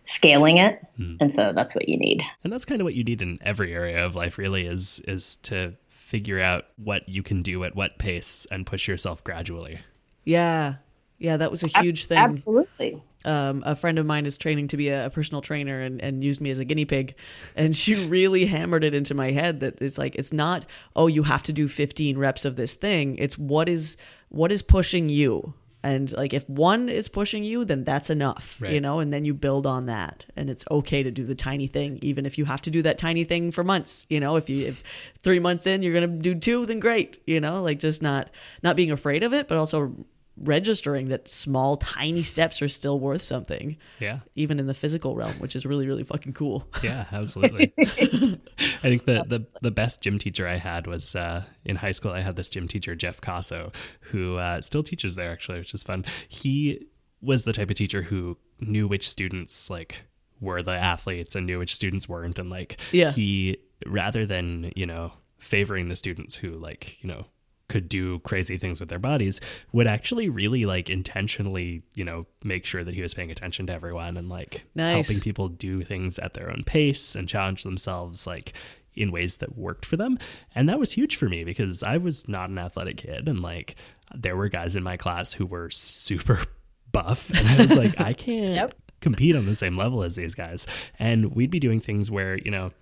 [0.09, 0.81] scaling it,
[1.21, 2.23] and so that's what you need.
[2.43, 5.37] And that's kind of what you need in every area of life really is is
[5.45, 9.81] to figure out what you can do at what pace and push yourself gradually.
[10.25, 10.77] Yeah.
[11.19, 12.17] Yeah, that was a huge thing.
[12.17, 13.03] Absolutely.
[13.25, 16.23] um, a friend of mine is training to be a, a personal trainer and, and
[16.23, 17.17] used me as a guinea pig.
[17.57, 21.25] And she really hammered it into my head that it's like, it's not, oh, you
[21.25, 23.17] have to do 15 reps of this thing.
[23.17, 23.97] It's what is,
[24.29, 25.55] what is pushing you?
[25.83, 29.33] And like, if one is pushing you, then that's enough, you know, and then you
[29.33, 30.27] build on that.
[30.35, 32.99] And it's okay to do the tiny thing, even if you have to do that
[32.99, 34.83] tiny thing for months, you know, if you, if
[35.23, 38.29] three months in, you're going to do two, then great, you know, like just not,
[38.63, 39.95] not being afraid of it, but also
[40.41, 44.21] registering that small, tiny steps are still worth something, Yeah.
[44.35, 46.67] even in the physical realm, which is really, really fucking cool.
[46.83, 47.73] Yeah, absolutely.
[47.79, 48.39] I
[48.83, 52.13] think the, the the best gym teacher I had was uh, in high school.
[52.13, 53.75] I had this gym teacher, Jeff Casso,
[54.13, 56.05] who uh, still teaches there actually, which is fun.
[56.29, 56.87] He
[57.21, 60.05] was the type of teacher who knew which students like
[60.41, 63.11] were the athletes and knew which students weren't, and like Yeah.
[63.11, 67.27] he rather than you know favoring the students who like you know
[67.69, 69.41] could do crazy things with their bodies
[69.73, 73.73] would actually really like intentionally you know make sure that he was paying attention to
[73.73, 74.95] everyone and like Nice.
[75.07, 78.53] helping people do things at their own pace and challenge themselves like
[78.95, 80.19] in ways that worked for them
[80.55, 83.77] and that was huge for me because i was not an athletic kid and like
[84.15, 86.41] there were guys in my class who were super
[86.93, 88.75] buff and i was like i can't Yep.
[89.03, 90.67] compete on the same level as these guys
[90.99, 92.73] and we'd be doing things where you know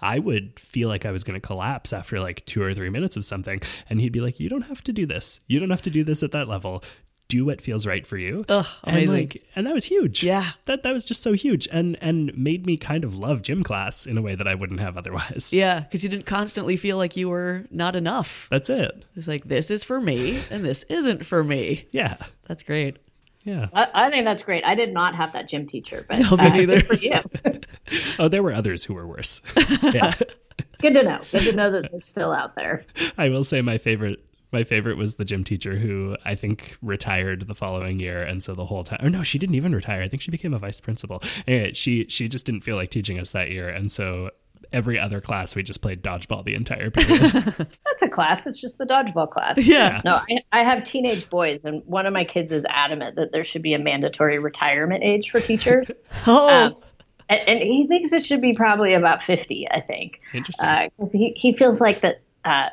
[0.00, 3.16] I would feel like I was going to collapse after like two or three minutes
[3.16, 3.60] of something.
[3.88, 5.40] And he'd be like, You don't have to do this.
[5.46, 6.82] You don't have to do this at that level.
[7.28, 8.44] Do what feels right for you.
[8.48, 9.14] Ugh, and amazing.
[9.16, 10.24] like and that was huge.
[10.24, 10.50] Yeah.
[10.64, 14.04] That that was just so huge and and made me kind of love gym class
[14.04, 15.52] in a way that I wouldn't have otherwise.
[15.52, 18.48] Yeah, because you didn't constantly feel like you were not enough.
[18.50, 19.04] That's it.
[19.14, 21.86] It's like, this is for me and this isn't for me.
[21.92, 22.16] Yeah.
[22.48, 22.96] That's great.
[23.50, 23.68] Yeah.
[23.72, 24.64] I, I think that's great.
[24.64, 26.80] I did not have that gym teacher, but No, uh, neither.
[26.80, 27.20] good for you.
[28.20, 29.40] Oh, there were others who were worse.
[29.82, 30.14] yeah.
[30.80, 31.20] Good to know.
[31.32, 32.84] Good to know that they're still out there.
[33.18, 34.20] I will say my favorite
[34.52, 38.54] my favorite was the gym teacher who I think retired the following year and so
[38.54, 40.80] the whole time or no she didn't even retire I think she became a vice
[40.80, 44.30] principal anyway she she just didn't feel like teaching us that year and so
[44.72, 48.46] every other class we just played dodgeball the entire period That's a class.
[48.46, 49.58] It's just the dodgeball class.
[49.70, 50.00] Yeah.
[50.04, 53.44] No, I, I have teenage boys, and one of my kids is adamant that there
[53.44, 55.86] should be a mandatory retirement age for teachers.
[56.26, 56.76] Oh, Um,
[57.28, 60.20] and, and he thinks it should be probably about 50, I think.
[60.34, 60.68] Interesting.
[60.90, 62.70] Because he, he feels like that uh,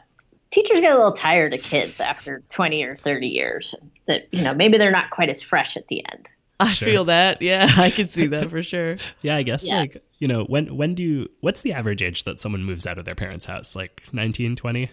[0.50, 3.76] teachers get a little tired of kids after 20 or 30 years.
[4.08, 6.30] That, you know, maybe they're not quite as fresh at the end.
[6.60, 6.88] I sure.
[6.88, 7.42] feel that.
[7.42, 8.98] Yeah, I can see that for sure.
[9.22, 9.80] yeah I guess Yes.
[9.80, 12.98] like you know when when do you what's the average age that someone moves out
[12.98, 14.90] of their parents house like 19 20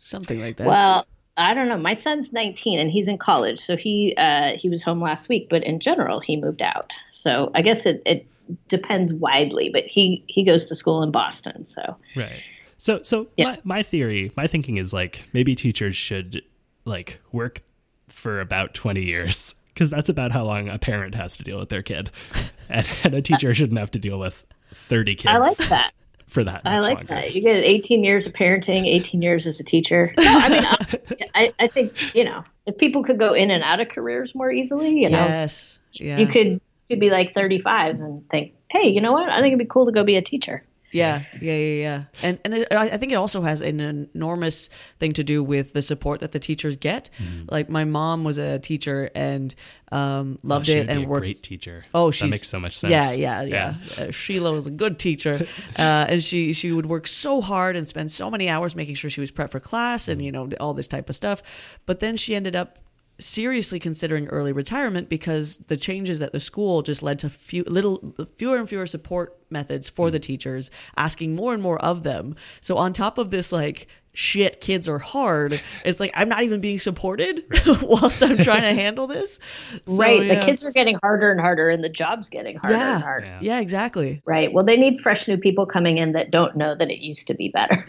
[0.00, 0.66] Something like that.
[0.66, 1.06] Well,
[1.38, 1.78] I don't know.
[1.78, 5.48] My son's 19 and he's in college, so he uh, he was home last week.
[5.48, 6.92] But in general, he moved out.
[7.10, 8.26] So I guess it, it
[8.68, 9.70] depends widely.
[9.70, 11.64] But he he goes to school in Boston.
[11.64, 12.42] So Right.
[12.76, 13.44] So so Yeah.
[13.52, 16.42] my, my theory, my thinking is like maybe teachers should
[16.84, 17.62] like work
[18.08, 21.68] for about 20 years because that's about how long a parent has to deal with
[21.68, 22.10] their kid.
[22.66, 25.92] And, and a teacher shouldn't have to deal with 30 kids I like that.
[26.26, 27.08] for that I like longer.
[27.08, 27.34] that.
[27.34, 30.14] You get 18 years of parenting, 18 years as a teacher.
[30.16, 33.62] No, I mean, I, I, I think you know if people could go in and
[33.62, 35.78] out of careers more easily, you know, yes.
[35.92, 36.16] Yeah.
[36.16, 39.28] you could could be like 35 and think, hey, you know what?
[39.28, 40.64] I think it'd be cool to go be a teacher.
[40.94, 42.02] Yeah, yeah, yeah, yeah.
[42.22, 43.80] And and it, I think it also has an
[44.14, 44.68] enormous
[45.00, 47.10] thing to do with the support that the teachers get.
[47.50, 49.54] Like my mom was a teacher and
[49.92, 51.20] um, Oh, loved she it and a worked.
[51.22, 51.84] great teacher.
[51.94, 52.90] Oh, that she's makes so much sense.
[52.90, 53.74] Yeah, yeah, yeah.
[53.98, 55.46] Uh, Sheila was a good teacher,
[55.78, 59.10] uh, and she she would work so hard and spend so many hours making sure
[59.10, 61.42] she was prepped for class and you know all this type of stuff.
[61.86, 62.78] But then she ended up
[63.18, 68.14] seriously considering early retirement because the changes at the school just led to few little
[68.34, 70.22] fewer and fewer support methods for the mm.
[70.22, 74.88] teachers asking more and more of them so on top of this like shit kids
[74.88, 77.44] are hard it's like i'm not even being supported
[77.82, 79.38] whilst i'm trying to handle this
[79.86, 80.24] So, right.
[80.24, 80.40] yeah.
[80.40, 82.94] The kids are getting harder and harder, and the job's getting harder Yeah.
[82.94, 83.26] and harder.
[83.26, 83.38] Yeah.
[83.42, 84.52] yeah exactly Right.
[84.52, 87.34] Well, they need fresh new people coming in that don't know that it used to
[87.34, 87.84] be better.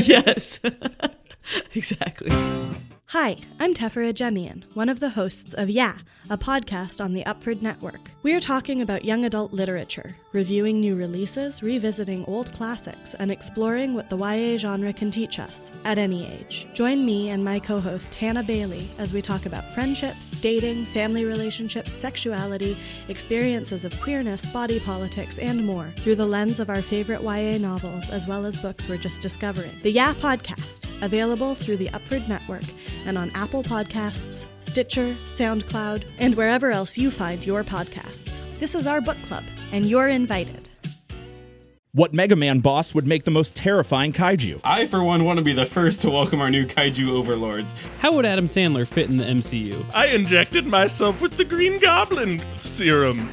[0.00, 0.60] yes
[1.74, 2.30] exactly
[3.10, 5.96] Hi, I'm Tefera Jemian, one of the hosts of Yeah,
[6.30, 8.12] a podcast on the Upford Network.
[8.22, 13.94] We are talking about young adult literature, reviewing new releases, revisiting old classics, and exploring
[13.94, 16.68] what the YA genre can teach us at any age.
[16.72, 21.24] Join me and my co host Hannah Bailey as we talk about friendships, dating, family
[21.24, 22.76] relationships, sexuality,
[23.08, 28.08] experiences of queerness, body politics, and more through the lens of our favorite YA novels
[28.10, 29.72] as well as books we're just discovering.
[29.82, 32.62] The Yeah Podcast, available through the Upford Network
[33.06, 38.40] and on Apple Podcasts, Stitcher, SoundCloud, and wherever else you find your podcasts.
[38.58, 40.68] This is our book club, and you're invited.
[41.92, 44.60] What Mega Man boss would make the most terrifying kaiju?
[44.62, 47.74] I, for one, want to be the first to welcome our new kaiju overlords.
[47.98, 49.84] How would Adam Sandler fit in the MCU?
[49.92, 53.28] I injected myself with the Green Goblin serum.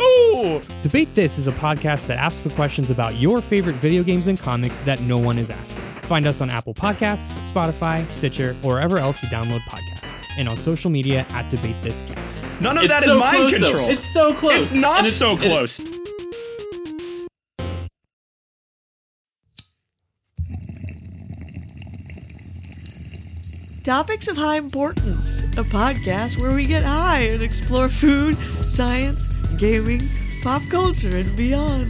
[0.00, 4.26] Oh, Debate This is a podcast that asks the questions about your favorite video games
[4.28, 5.82] and comics that no one is asking.
[6.02, 10.56] Find us on Apple Podcasts, Spotify, Stitcher, or wherever else you download podcasts, and on
[10.56, 12.42] social media at Debate This Cast.
[12.60, 13.58] None of It's that is so mind close, though.
[13.66, 13.90] control.
[13.90, 14.56] It's so close.
[14.66, 15.80] It's not it's- so close.
[23.84, 29.26] Topics of High Importance, a podcast where we get high and explore food, science,
[29.58, 30.02] gaming,
[30.42, 31.86] pop culture, and beyond.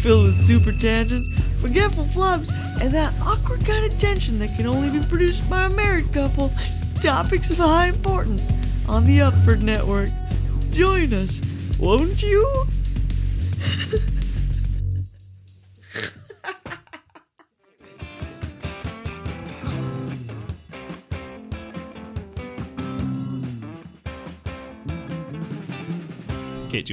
[0.00, 1.28] Filled with super tangents,
[1.60, 2.48] forgetful flubs,
[2.80, 6.50] and that awkward kind of tension that can only be produced by a married couple.
[7.02, 8.50] Topics of High Importance
[8.88, 10.08] on the Upford Network.
[10.72, 11.40] Join us,
[11.78, 12.64] won't you?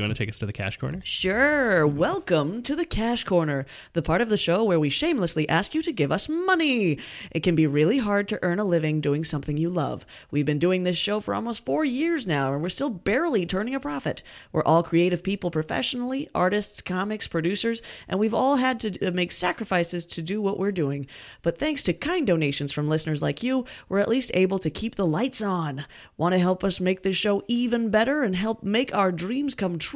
[0.02, 1.00] you want to take us to the cash corner?
[1.04, 1.86] Sure.
[1.86, 5.84] Welcome to the Cash Corner, the part of the show where we shamelessly ask you
[5.84, 6.98] to give us money.
[7.32, 10.06] It can be really hard to earn a living doing something you love.
[10.32, 13.76] We've been doing this show for almost four years now, and we're still barely turning
[13.76, 14.24] a profit.
[14.52, 19.32] We're all creative people professionally artists, comics, producers, and we've all had to uh, make
[19.32, 21.06] sacrifices to do what we're doing.
[21.44, 24.96] But thanks to kind donations from listeners like you, we're at least able to keep
[24.96, 25.86] the lights on.
[26.18, 29.78] Want to help us make this show even better and help make our dreams come
[29.78, 29.91] true?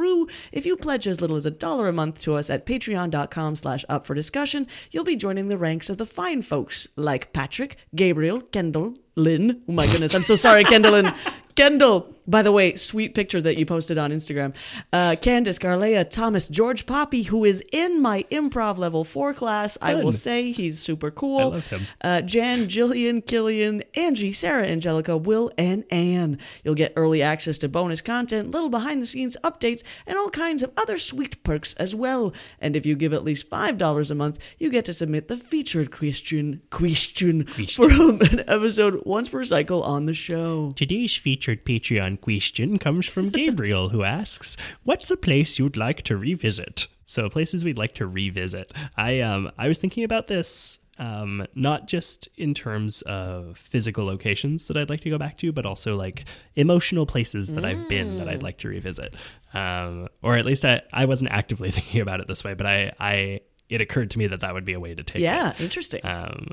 [0.51, 3.85] If you pledge as little as a dollar a month to us at patreon.com slash
[3.87, 8.41] up for discussion, you'll be joining the ranks of the fine folks like Patrick, Gabriel,
[8.41, 9.61] Kendall, Lynn.
[9.69, 11.13] Oh my goodness, I'm so sorry, Kendall and
[11.55, 12.15] Kendall.
[12.27, 14.55] By the way, sweet picture that you posted on Instagram.
[14.91, 19.77] Uh, Candace, Garlea, Thomas, George Poppy, who is in my improv level four class.
[19.79, 21.39] I will say he's super cool.
[21.39, 21.81] I love him.
[22.01, 26.39] Uh, Jan, Jillian, Killian, Angie, Sarah, Angelica, Will, and Anne.
[26.63, 30.63] You'll get early access to bonus content, little behind the scenes updates, and all kinds
[30.63, 32.33] of other sweet perks as well.
[32.59, 35.91] And if you give at least $5 a month, you get to submit the featured
[35.91, 40.73] question, question, from an episode once per cycle on the show.
[40.75, 41.15] Today's
[41.45, 46.87] featured Patreon question comes from Gabriel, who asks, "What's a place you'd like to revisit?"
[47.05, 48.73] So places we'd like to revisit.
[48.97, 54.65] I um I was thinking about this um not just in terms of physical locations
[54.65, 58.17] that I'd like to go back to, but also like emotional places that I've been
[58.17, 59.13] that I'd like to revisit.
[59.53, 62.91] Um, or at least I I wasn't actively thinking about it this way, but I
[62.99, 65.25] I it occurred to me that that would be a way to take it.
[65.25, 66.01] Yeah, interesting.
[66.03, 66.47] Um,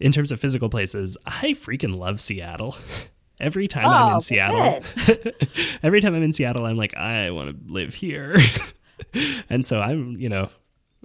[0.00, 2.76] in terms of physical places, I freaking love Seattle.
[3.42, 4.82] Every time I'm Oh, in Seattle,
[5.82, 8.36] every time I'm in Seattle, I'm like, I want to live here.
[9.50, 10.48] and so I'm, you know,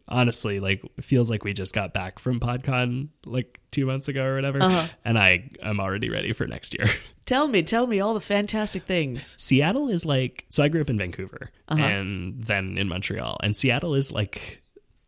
[0.08, 4.36] honestly, like, feels like we just got back from PodCon like two months ago or
[4.36, 4.62] whatever.
[4.62, 4.88] Uh-huh.
[5.04, 6.88] And I, I'm already ready for next year.
[7.26, 9.36] Tell me, tell me all the fantastic things.
[9.38, 11.84] Seattle is like, so I grew up in Vancouver Uh-huh.
[11.84, 13.36] and then in Montreal.
[13.44, 14.62] And Seattle is like,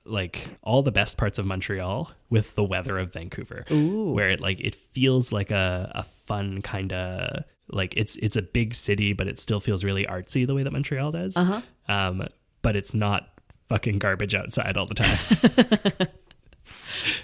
[0.09, 4.59] like all the best parts of Montreal with the weather of Vancouver, where it like
[4.61, 9.27] it feels like a, a fun kind of like it's it's a big city, but
[9.27, 11.37] it still feels really artsy the way that Montreal does.
[11.37, 11.61] Uh-huh.
[11.87, 12.27] Um,
[12.61, 13.29] but it's not
[13.67, 16.07] fucking garbage outside all the time.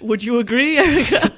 [0.00, 1.32] Would you agree, Erica?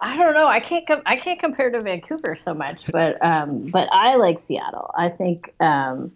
[0.00, 0.46] I don't know.
[0.46, 0.86] I can't.
[0.86, 4.90] Com- I can't compare to Vancouver so much, but um, but I like Seattle.
[4.96, 6.12] I think, um,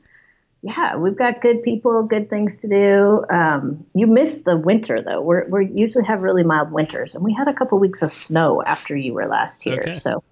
[0.63, 3.25] yeah, we've got good people, good things to do.
[3.29, 5.21] Um, you miss the winter though.
[5.21, 8.63] We're we usually have really mild winters, and we had a couple weeks of snow
[8.63, 9.81] after you were last here.
[9.81, 9.99] Okay.
[9.99, 10.23] So,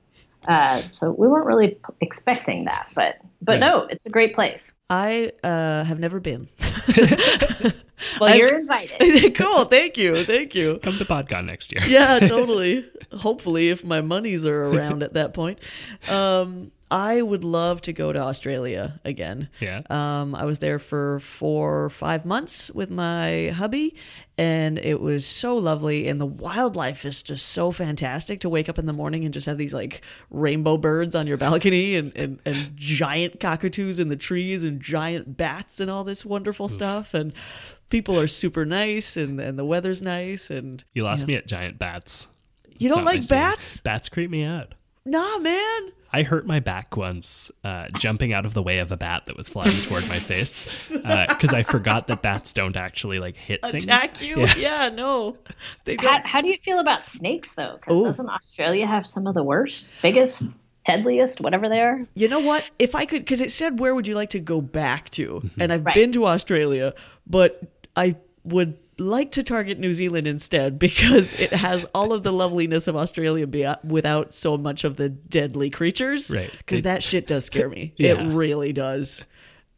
[0.47, 3.61] uh, so we weren't really p- expecting that, but but Right.
[3.61, 4.73] no, it's a great place.
[4.89, 6.49] I uh, have never been.
[8.19, 9.35] Well, I've- you're invited.
[9.37, 9.65] cool.
[9.67, 10.25] Thank you.
[10.25, 10.79] Thank you.
[10.83, 11.83] Come to PodCon next year.
[11.87, 12.89] yeah, totally.
[13.13, 15.59] Hopefully, if my monies are around at that point,
[16.09, 19.49] um, I would love to go to Australia again.
[19.61, 19.83] Yeah.
[19.91, 23.95] Um, I was there for four or five months with my hubby,
[24.37, 26.09] and it was so lovely.
[26.09, 29.47] And the wildlife is just so fantastic to wake up in the morning and just
[29.47, 34.17] have these like rainbow birds on your balcony and, and, and giant cockatoos in the
[34.17, 37.15] trees and giant bats and all this wonderful stuff.
[37.15, 37.33] And
[37.89, 40.51] people are super nice, and, and the weather's nice.
[40.51, 42.27] And You lost me at giant bats.
[42.79, 43.81] you don't like bats?
[43.81, 44.75] Bats creep me out.
[45.05, 45.93] Nah, man.
[46.13, 49.37] I hurt my back once uh, jumping out of the way of a bat that
[49.37, 53.85] was flying toward my face because I forgot that bats don't actually like hit things.
[53.85, 54.41] Attack you?
[54.41, 54.55] Yeah.
[54.57, 55.37] Yeah, no.
[55.85, 56.11] They don't.
[56.11, 57.77] How, how do you feel about snakes though?
[57.81, 60.43] Because doesn't Australia have some of the worst, biggest,
[60.85, 62.07] deadliest, whatever they are?
[62.15, 62.69] You know what?
[62.79, 65.49] If I could, because it said, where would you like to go back to?
[65.59, 65.95] And I've Right.
[65.95, 66.95] been to Australia,
[67.27, 67.63] but
[67.97, 72.87] I would like to target New Zealand instead because it has all of the loveliness
[72.87, 76.31] of Australia be- without so much of the deadly creatures.
[76.31, 76.53] Right.
[76.59, 77.95] Because that shit does scare me.
[77.97, 78.21] Yeah.
[78.21, 79.25] It really does.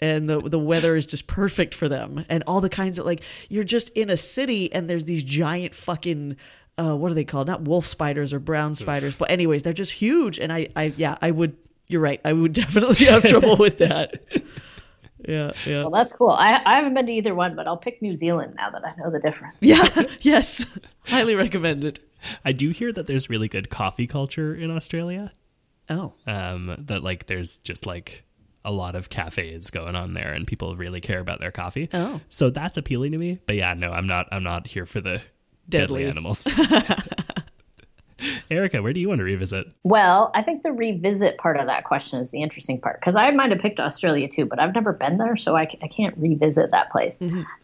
[0.01, 3.23] And the the weather is just perfect for them, and all the kinds of like
[3.49, 6.37] you're just in a city, and there's these giant fucking
[6.77, 7.47] uh, what are they called?
[7.47, 10.41] Not wolf spiders or brown spiders, but anyways, they're just huge.
[10.41, 11.57] And I, I yeah, I would.
[11.87, 12.21] You're right.
[12.25, 14.23] I would definitely have trouble with that.
[15.29, 16.31] Yeah, yeah, Well, that's cool.
[16.31, 18.95] I, I haven't been to either one, but I'll pick New Zealand now that I
[18.97, 19.57] know the difference.
[19.61, 19.87] yeah.
[20.21, 20.65] Yes,
[21.07, 22.01] highly recommend it.
[22.45, 25.33] I do hear that there's really good coffee culture in Australia.
[25.91, 28.25] Oh, um, that like there's just like
[28.65, 31.89] a lot of cafes going on there and people really care about their coffee.
[31.93, 32.21] Oh.
[32.29, 33.41] So that's appealing to me.
[33.47, 35.21] But yeah, no, I'm not I'm not here for the
[35.69, 36.07] deadly, Deadly.
[36.07, 36.47] animals.
[38.53, 39.67] Erica, where do you want to revisit?
[39.83, 43.31] Well, I think the revisit part of that question is the interesting part because I
[43.31, 46.91] might have picked Australia too, but I've never been there, so I can't revisit that
[46.91, 47.19] place.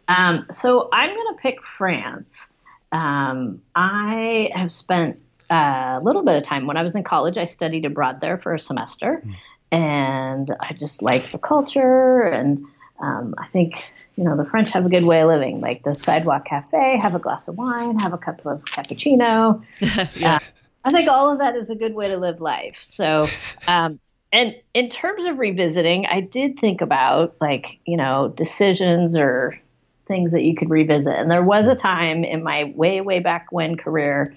[0.09, 2.47] Um, so I'm going to pick France.
[2.93, 5.21] Um, I have spent
[5.51, 7.37] a little bit of time when I was in college.
[7.39, 9.23] I studied abroad there for a semester,
[9.71, 12.65] and I just like the culture and.
[13.01, 15.95] Um, I think you know the French have a good way of living, like the
[15.95, 19.63] sidewalk cafe, have a glass of wine, have a cup of cappuccino,
[20.21, 20.41] Uh,
[20.89, 22.81] I think all of that is a good way to live life.
[22.83, 23.27] So,
[23.67, 24.01] um,
[24.33, 29.59] and in terms of revisiting, I did think about like, you know, decisions or
[30.07, 31.15] things that you could revisit.
[31.15, 34.35] And there was a time in my way, way back when career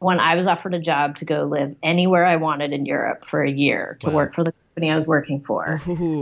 [0.00, 3.42] when I was offered a job to go live anywhere I wanted in Europe for
[3.42, 4.16] a year to Wow.
[4.16, 5.80] work for the company I was working for.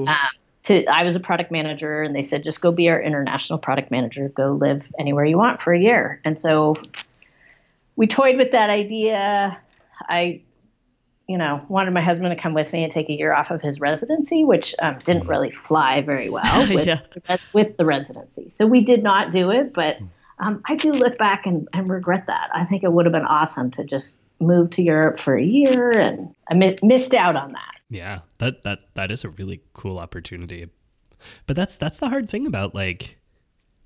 [0.09, 0.17] Um,
[0.63, 3.91] to, I was a product manager, and they said, just go be our international product
[3.91, 4.29] manager.
[4.31, 6.21] Go live anywhere you want for a year.
[6.25, 6.75] And so
[7.97, 9.59] we toyed with that idea.
[10.09, 10.43] I,
[11.29, 13.61] you know, wanted my husband to come with me and take a year off of
[13.61, 17.01] his residency, which um, didn't really fly very well with, Yeah.
[17.53, 18.49] with the residency.
[18.51, 19.99] So we did not do it, but
[20.39, 22.51] um, I do look back and, and regret that.
[22.55, 25.91] I think it would have been awesome to just move to Europe for a year,
[25.99, 27.73] and I mi- missed out on that.
[27.89, 30.69] Yeah, that that that is a really cool opportunity.
[31.47, 33.19] But that's that's the hard thing about like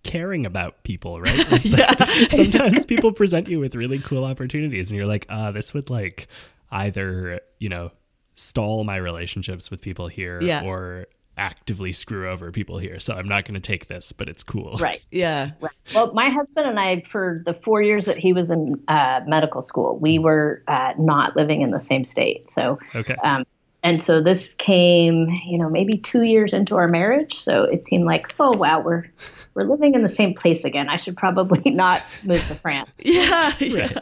[0.02, 1.34] caring about people, right?
[1.48, 5.90] That Sometimes people present you with really cool opportunities and you're like, "Ah, this would
[5.90, 6.26] like
[6.70, 7.90] either, you know,
[8.34, 10.62] stall my relationships with people here Yeah.
[10.64, 13.00] or actively screw over people here.
[13.00, 15.00] So I'm not going to take this, but it's cool." Right.
[15.10, 15.50] yeah.
[15.60, 15.72] Right.
[15.94, 19.62] Well, my husband and I, for the four years that he was in uh, medical
[19.62, 22.48] school, we were uh, not living in the same state.
[22.48, 23.16] So, Okay.
[23.24, 23.44] um,
[23.82, 27.34] and so this came, you know, maybe two years into our marriage.
[27.34, 29.06] So it seemed like, oh wow, we're
[29.54, 30.88] we're living in the same place again.
[30.88, 32.90] I should probably not move to France.
[33.02, 33.54] Yeah.
[33.58, 33.98] yeah.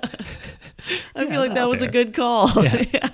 [1.14, 1.88] I feel like that was fair.
[1.88, 2.50] a good call.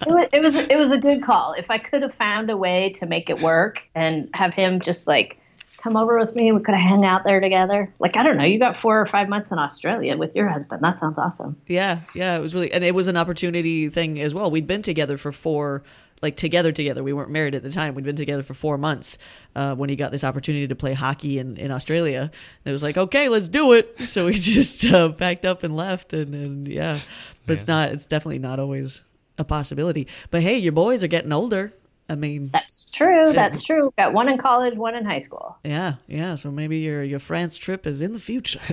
[0.06, 1.54] It was, it was it was a good call.
[1.54, 5.06] If I could have found a way to make it work and have him just
[5.06, 5.38] like
[5.84, 7.92] come over with me and we could have hung out there together.
[7.98, 10.82] Like I don't know, you got four or five months in Australia with your husband.
[10.82, 11.56] That sounds awesome.
[11.66, 14.50] Yeah, yeah, it was really, and it was an opportunity thing as well.
[14.50, 15.82] We'd been together for four,
[16.22, 17.02] like together, together.
[17.02, 17.94] We weren't married at the time.
[17.94, 19.18] We'd been together for four months
[19.54, 22.20] uh, when he got this opportunity to play hockey in, in Australia.
[22.20, 22.30] And
[22.70, 23.96] it was like, okay, let's do it.
[24.06, 26.98] So we just uh, packed up and left, and, and yeah,
[27.46, 29.02] but it's not, it's definitely not always
[29.38, 30.06] a possibility.
[30.30, 31.72] But hey, your boys are getting older.
[32.08, 33.32] I mean, That's true.
[33.32, 33.92] That's true.
[33.96, 35.56] Got one in college, one in high school.
[35.64, 36.34] yeah, yeah.
[36.34, 38.60] So maybe your your France trip is in the future.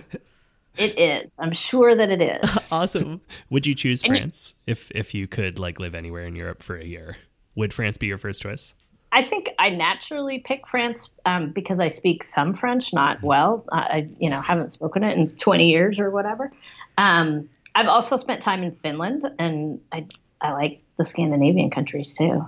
[0.78, 1.34] It is.
[1.38, 2.72] I'm sure that it is.
[2.72, 3.20] awesome.
[3.50, 6.64] Would you choose And you- France if if you could like live anywhere in Europe
[6.64, 7.18] for a year?
[7.56, 8.74] Would France be your first choice?
[9.12, 13.66] I think I naturally pick France um, because I speak some French, not well.
[13.72, 16.52] I, I, you know, haven't spoken it in 20 years or whatever.
[16.98, 20.06] Um, I've also spent time in Finland, and I
[20.42, 22.46] I like the Scandinavian countries too.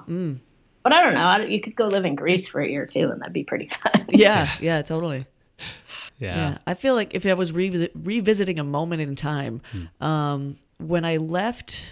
[0.83, 1.21] But I don't know.
[1.21, 3.67] I, you could go live in Greece for a year too, and that'd be pretty
[3.83, 4.05] fun.
[4.09, 5.25] Yeah, yeah, totally.
[6.19, 6.35] Yeah.
[6.35, 9.61] Yeah, I feel like if I was revisit, revisiting a moment in time,
[9.99, 11.91] um, when I left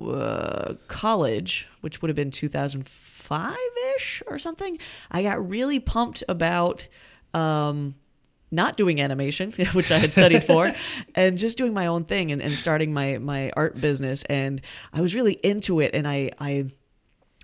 [0.00, 3.56] uh, college, which would have been 2005
[3.96, 4.78] ish or something,
[5.10, 6.86] I got really pumped about
[7.34, 7.94] um,
[8.50, 10.72] not doing animation, which I had studied for,
[11.14, 14.22] and just doing my own thing and, and starting my, my art business.
[14.24, 14.60] And
[14.92, 16.66] I was really into it, and I, I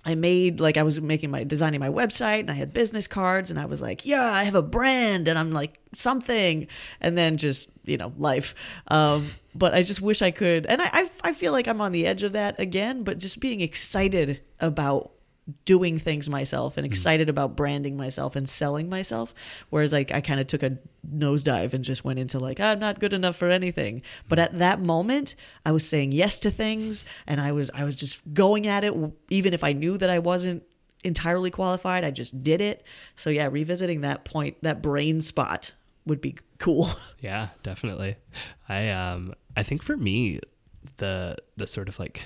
[0.05, 3.49] I made like I was making my designing my website and I had business cards
[3.49, 6.67] and I was like, yeah, I have a brand and I'm like something
[7.01, 8.53] and then just, you know, life.
[8.87, 11.91] Um, but I just wish I could and I, I I feel like I'm on
[11.91, 15.11] the edge of that again, but just being excited about
[15.65, 19.33] doing things myself and excited about branding myself and selling myself.
[19.69, 20.77] Whereas like I kind of took a
[21.07, 24.01] nosedive and just went into like, I'm not good enough for anything.
[24.27, 25.35] But at that moment,
[25.65, 28.93] I was saying yes to things and I was I was just going at it
[29.29, 30.63] even if I knew that I wasn't
[31.03, 32.83] entirely qualified, I just did it.
[33.15, 35.73] So yeah, revisiting that point, that brain spot
[36.05, 36.89] would be cool.
[37.19, 38.17] Yeah, definitely.
[38.69, 40.39] I um I think for me
[40.97, 42.21] the the sort of like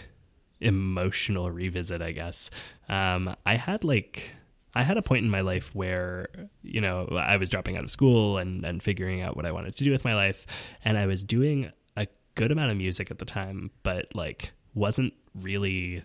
[0.61, 2.49] emotional revisit, I guess.
[2.87, 4.35] Um I had like
[4.75, 6.29] I had a point in my life where,
[6.61, 9.75] you know, I was dropping out of school and, and figuring out what I wanted
[9.77, 10.45] to do with my life.
[10.85, 15.13] And I was doing a good amount of music at the time, but like wasn't
[15.33, 16.03] really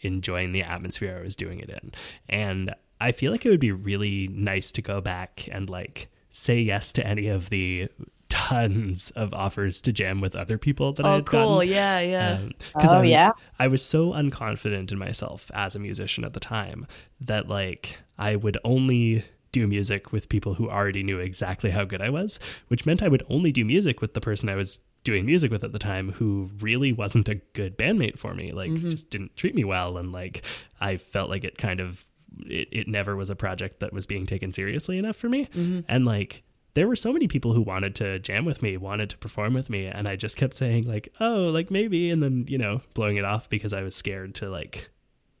[0.00, 1.92] enjoying the atmosphere I was doing it in.
[2.28, 6.60] And I feel like it would be really nice to go back and like say
[6.60, 7.88] yes to any of the
[8.34, 11.54] tons of offers to jam with other people that I Oh, had cool.
[11.58, 11.68] gotten.
[11.72, 12.40] Yeah, yeah.
[12.74, 13.30] because Oh, I was yeah?
[13.60, 16.86] I was so unconfident in myself as a musician at the time
[17.20, 22.02] that like I would only do music with people who already knew exactly how good
[22.02, 25.24] I was, which meant I would only do music with the person I was doing
[25.26, 28.88] music with at the time who really wasn't a good bandmate for me like mm-hmm.
[28.88, 30.42] just didn't treat me well and like
[30.80, 32.06] I felt like it kind of
[32.46, 35.80] it, it never was a project that was being taken seriously enough for me mm-hmm.
[35.88, 36.42] and like
[36.74, 39.70] there were so many people who wanted to jam with me, wanted to perform with
[39.70, 43.16] me, and I just kept saying like, "Oh, like maybe," and then you know, blowing
[43.16, 44.90] it off because I was scared to like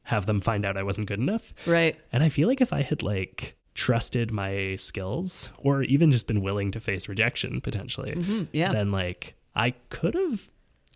[0.04, 1.52] have them find out I wasn't good enough.
[1.66, 1.98] Right.
[2.12, 6.42] And I feel like if I had like trusted my skills or even just been
[6.42, 8.44] willing to face rejection potentially, mm-hmm.
[8.52, 8.72] yeah.
[8.72, 10.50] then like I could have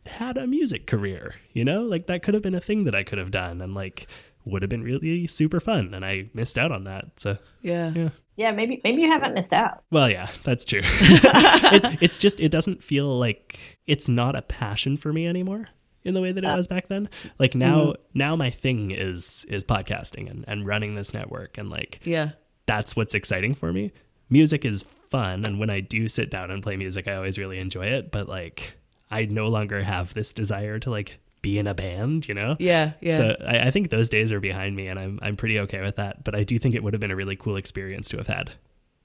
[0.06, 1.82] had a music career, you know?
[1.82, 4.06] Like that could have been a thing that I could have done and like
[4.44, 7.18] would have been really super fun and I missed out on that.
[7.18, 7.92] So Yeah.
[7.94, 8.08] yeah.
[8.38, 9.82] Yeah, maybe maybe you haven't missed out.
[9.90, 10.82] Well, yeah, that's true.
[10.84, 15.66] it, it's just it doesn't feel like it's not a passion for me anymore
[16.04, 16.56] in the way that it uh.
[16.56, 17.08] was back then.
[17.40, 18.02] Like now, mm-hmm.
[18.14, 22.30] now my thing is is podcasting and, and running this network, and like Yeah.
[22.66, 23.90] that's what's exciting for me.
[24.30, 27.58] Music is fun, and when I do sit down and play music, I always really
[27.58, 28.12] enjoy it.
[28.12, 28.74] But like,
[29.10, 32.56] I no longer have this desire to like be in a band, you know?
[32.58, 32.92] Yeah.
[33.00, 33.16] Yeah.
[33.16, 35.96] So I, I think those days are behind me, and I'm I'm pretty okay with
[35.96, 36.24] that.
[36.24, 38.52] But I do think it would have been a really cool experience to have had.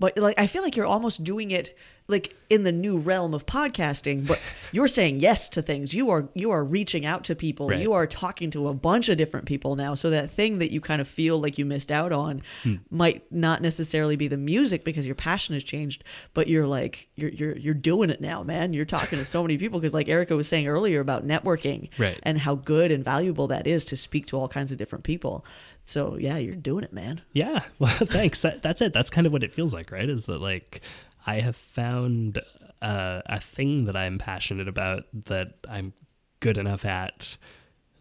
[0.04, 1.78] But like I feel like you're almost doing it
[2.10, 4.38] like in the new realm of podcasting, but
[4.74, 5.93] you're saying yes to things.
[5.93, 7.70] You are you are reaching out to people.
[7.70, 7.80] Right.
[7.80, 9.95] You are talking to a bunch of different people now.
[9.95, 12.76] So that thing that you kind of feel like you missed out on Hmm.
[12.89, 17.30] might not necessarily be the music because your passion has changed, but you're like you're
[17.32, 18.74] you're you're doing it now, man.
[18.74, 22.20] You're talking to so many people because like Erica was saying earlier about networking Right.
[22.24, 25.45] and how good and valuable that is to speak to all kinds of different people.
[25.84, 27.22] So yeah, you're doing it, man.
[27.32, 27.62] Yeah.
[27.80, 28.42] Well, thanks.
[28.42, 28.94] That, that's it.
[28.94, 30.10] That's kind of what it feels like, right?
[30.10, 30.82] Is that like
[31.28, 32.40] I have found
[32.82, 35.94] uh, a thing that I'm passionate about that I'm
[36.40, 37.38] good enough at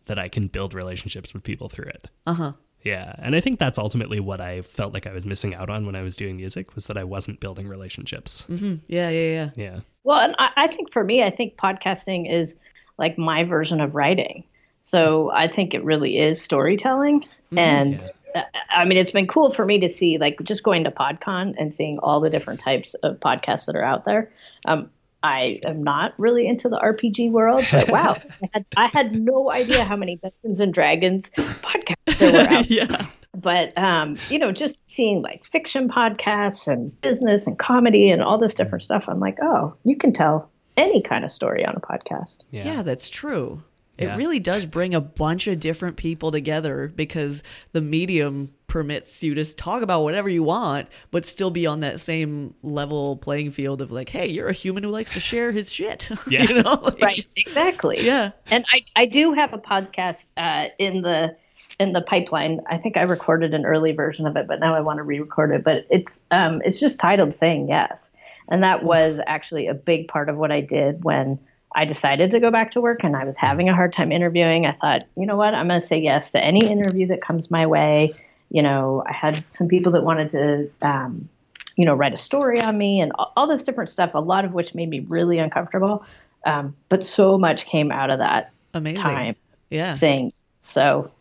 [0.07, 2.09] that I can build relationships with people through it.
[2.27, 2.53] Uh huh.
[2.83, 3.15] Yeah.
[3.19, 5.95] And I think that's ultimately what I felt like I was missing out on when
[5.95, 8.45] I was doing music was that I wasn't building relationships.
[8.49, 9.51] Yeah, yeah, yeah.
[9.55, 9.81] Yeah.
[10.03, 12.57] Well, and I, I think for me, I think podcasting is
[12.99, 14.45] like my version of writing.
[14.83, 17.25] So I think it really is storytelling.
[17.57, 18.01] And
[18.35, 21.55] uh, I mean, it's been cool for me to see, like, just going to PodCon
[21.59, 24.33] and seeing all the different types of podcasts that are out there.
[24.67, 24.91] Um,
[25.23, 29.53] I am not really into the RPG world, but wow, I had, I had no
[29.53, 33.07] idea how many Dungeons and Dragons podcasts there were out yeah.
[33.37, 38.39] but um, you know, just seeing like fiction podcasts and business and comedy and all
[38.39, 41.81] this different stuff, I'm like, oh, you can tell any kind of story on a
[41.81, 42.39] podcast.
[42.51, 43.63] Yeah, that's true.
[43.99, 44.17] It Yeah.
[44.17, 49.55] really does bring a bunch of different people together because the medium permits you to
[49.55, 53.93] talk about whatever you want, but still be on that same level playing field of
[53.93, 56.09] like, hey, you're a human who likes to share his shit.
[56.29, 56.45] Yeah.
[56.45, 56.81] you know?
[56.83, 58.05] Like, Right, exactly.
[58.05, 58.31] Yeah.
[58.51, 61.37] and I I do have a podcast uh, in the
[61.79, 62.61] in the pipeline.
[62.71, 65.53] I think I recorded an early version of it, but now I want to re-record
[65.53, 65.65] it.
[65.65, 68.11] But it's um it's just titled "Saying Yes,"
[68.49, 71.39] and that was actually a big part of what I did when.
[71.75, 74.67] I decided to go back to work and I was having a hard time interviewing.
[74.67, 77.51] I thought, you know what, I'm going to say yes to any interview that comes
[77.51, 78.15] my way.
[78.51, 81.29] You know, I had some people that wanted to, um,
[81.77, 84.45] you know, write a story on me and all, all this different stuff, a lot
[84.45, 86.05] of which made me really uncomfortable.
[86.45, 89.03] Um, but so much came out of that Amazing.
[89.03, 89.37] time
[89.71, 89.95] Yeah.
[89.95, 91.13] saying so.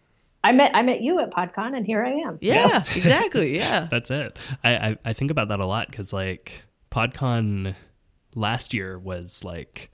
[0.43, 2.39] I met I met you at PodCon and here I am.
[2.41, 3.55] Yeah, exactly.
[3.55, 3.87] Yeah.
[3.91, 4.37] That's it.
[4.63, 7.75] I, I, I think about that a lot because like PodCon
[8.35, 9.91] last year was like,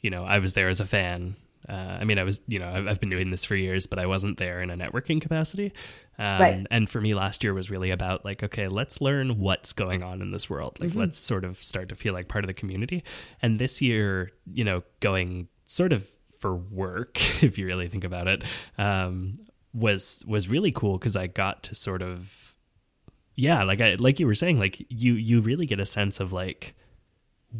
[0.00, 1.36] you know, I was there as a fan.
[1.68, 3.98] Uh, I mean, I was, you know, I've, I've been doing this for years, but
[3.98, 5.72] I wasn't there in a networking capacity.
[6.18, 6.66] Um, Right.
[6.70, 10.22] And for me, last year was really about like, okay, let's learn what's going on
[10.22, 10.78] in this world.
[10.80, 13.02] Like, let's sort of start to feel like part of the community.
[13.42, 16.06] And this year, you know, going sort of
[16.38, 18.44] for work, if you really think about it,
[18.78, 19.34] um,
[19.74, 22.54] was was really cool because I got to sort of
[23.34, 26.32] yeah like i like you were saying like you you really get a sense of
[26.32, 26.74] like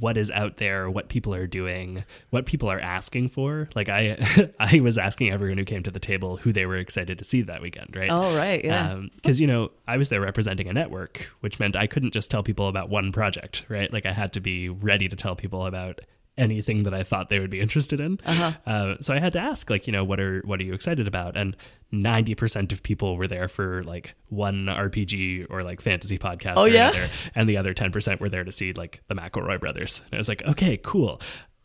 [0.01, 4.16] what is out there what people are doing what people are asking for like i
[4.61, 7.42] i was asking everyone who came to the table who they were excited to see
[7.42, 8.64] that weekend right Oh, right.
[8.64, 8.92] Yeah.
[8.92, 12.30] Um, because you know i was there representing a network which meant i couldn't just
[12.30, 15.66] tell people about one project right like i had to be ready to tell people
[15.66, 16.01] about
[16.39, 18.18] anything that i thought they would be interested in.
[18.26, 21.07] Uh so i had to ask like you know what are what are you excited
[21.09, 21.37] about?
[21.37, 21.57] And
[21.93, 26.68] 90% of people were there for like one rpg or like fantasy podcast Oh, or
[26.68, 26.91] yeah?
[26.91, 30.03] another, and the other 10% were there to see like the mcelroy brothers.
[30.07, 31.20] And i was like okay cool.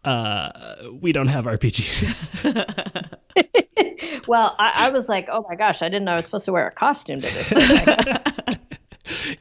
[0.06, 0.52] Uh
[1.02, 2.30] we don't have rpgs
[4.28, 6.52] Well, I, I was like, oh my gosh, I didn't know I was supposed to
[6.52, 8.56] wear a costume to this.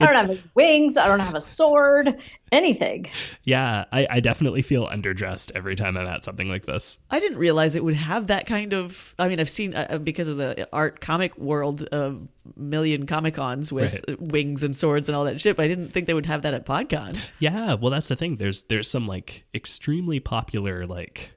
[0.00, 0.96] I don't have any wings.
[0.96, 2.18] I don't have a sword.
[2.52, 3.06] anything.
[3.44, 6.98] Yeah, I, I definitely feel underdressed every time I'm at something like this.
[7.10, 9.14] I didn't realize it would have that kind of.
[9.18, 12.14] I mean, I've seen uh, because of the art comic world, a uh,
[12.56, 14.20] million comic cons with Right.
[14.20, 15.56] wings and swords and all that shit.
[15.56, 17.18] But I didn't think they would have that at PodCon.
[17.38, 18.36] Yeah, well, that's the thing.
[18.36, 21.30] There's there's some like extremely popular like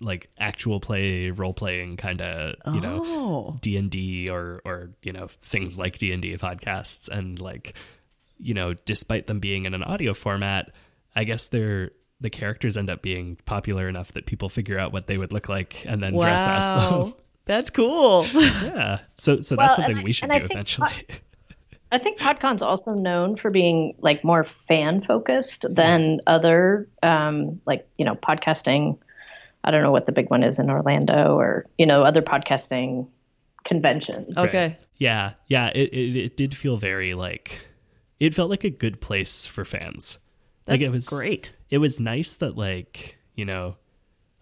[0.00, 4.90] like actual play role playing kind of you know Oh, D and D or or
[5.02, 7.74] you know things like D and D podcasts and like
[8.38, 10.70] you know despite them being in an audio format,
[11.16, 15.06] I guess they're the characters end up being popular enough that people figure out what
[15.08, 17.14] they would look like and then dress as them.
[17.46, 18.24] that's cool.
[18.34, 20.88] Yeah, so so Well, that's something I- we should and I do think eventually.
[21.90, 27.86] I think PodCon's also known for being like more fan focused than other um, like
[27.98, 28.96] you know podcasting.
[29.64, 33.06] I don't know what the big one is in Orlando or you know other podcasting
[33.64, 34.36] conventions.
[34.36, 37.60] okay, Yeah, yeah, it, it it did feel very like
[38.20, 40.18] it felt like a good place for fans.
[40.64, 41.52] that's like it was great.
[41.70, 43.76] It was nice that like you know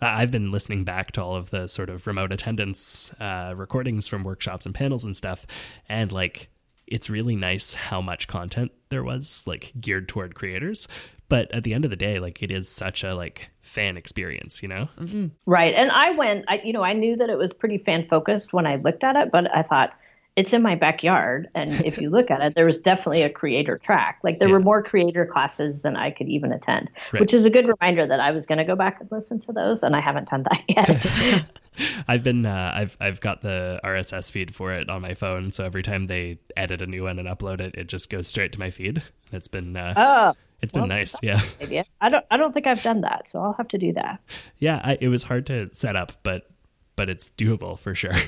[0.00, 4.08] I- I've been listening back to all of the sort of remote attendance uh, recordings
[4.08, 5.46] from workshops and panels and stuff,
[5.88, 6.48] and like
[6.90, 10.88] it's really nice how much content there was like geared toward creators.
[11.28, 14.62] But at the end of the day, like it is such a like fan experience,
[14.62, 14.88] you know?
[14.98, 15.26] Mm-hmm.
[15.46, 15.74] Right.
[15.74, 18.66] And I went, I, you know, I knew that it was pretty fan focused when
[18.66, 19.92] I looked at it, but I thought
[20.34, 21.48] it's in my backyard.
[21.54, 24.18] And if you look at it, there was definitely a creator track.
[24.24, 24.54] Like there Yeah.
[24.54, 27.20] were more creator classes than I could even attend, Right.
[27.20, 29.52] which is a good reminder that I was going to go back and listen to
[29.52, 29.84] those.
[29.84, 31.46] And I haven't done that yet.
[32.08, 35.64] I've been uh, I've I've got the RSS feed for it on my phone, so
[35.64, 38.58] every time they edit a new one and upload it, it just goes straight to
[38.58, 39.02] my feed.
[39.32, 41.82] It's been uh, oh, it's been well, nice, yeah, maybe.
[42.00, 43.28] I don't, I don't think I've done that.
[43.28, 44.20] So I'll have to do that.
[44.58, 44.80] yeah.
[44.84, 46.50] I, it was hard to set up, but
[46.96, 48.14] but it's doable for sure.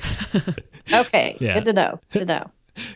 [0.91, 1.37] Okay.
[1.39, 1.55] Yeah.
[1.55, 1.99] Good to know.
[2.11, 2.51] Good to know.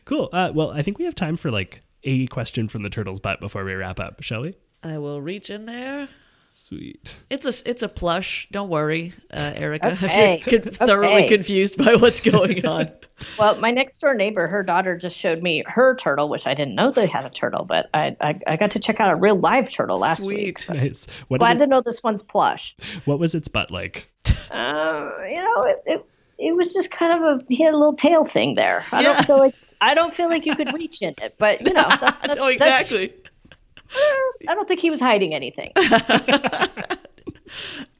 [0.06, 0.30] cool.
[0.34, 3.39] Uh, well, I think we have time for like a question from the turtle's butt
[3.39, 4.56] before we wrap up, shall we?
[4.84, 6.08] I will reach in there.
[6.50, 7.16] Sweet.
[7.30, 8.48] It's a it's a plush.
[8.52, 9.91] Don't worry, uh, Erica.
[9.93, 10.41] Okay.
[10.45, 11.28] If you're con- thoroughly Okay.
[11.28, 12.91] confused by what's going on.
[13.39, 16.76] Well, my next door neighbor, her daughter just showed me her turtle, which I didn't
[16.76, 19.34] know they had a turtle, but I, I, I got to check out a real
[19.36, 20.60] live turtle last week.
[20.60, 20.76] Sweet.
[20.78, 21.08] Nice.
[21.28, 22.76] What Glad did to know this one's plush.
[23.06, 24.12] what was its butt like?
[24.52, 26.06] Um, you know, it, it
[26.38, 28.84] it was just kind of a he had a little tail thing there.
[28.91, 29.14] I Yeah.
[29.14, 31.84] don't feel like I don't feel like you could reach in it, but you know,
[31.89, 33.14] that, that- no, that's- exactly.
[33.91, 35.71] I don't think he was hiding anything.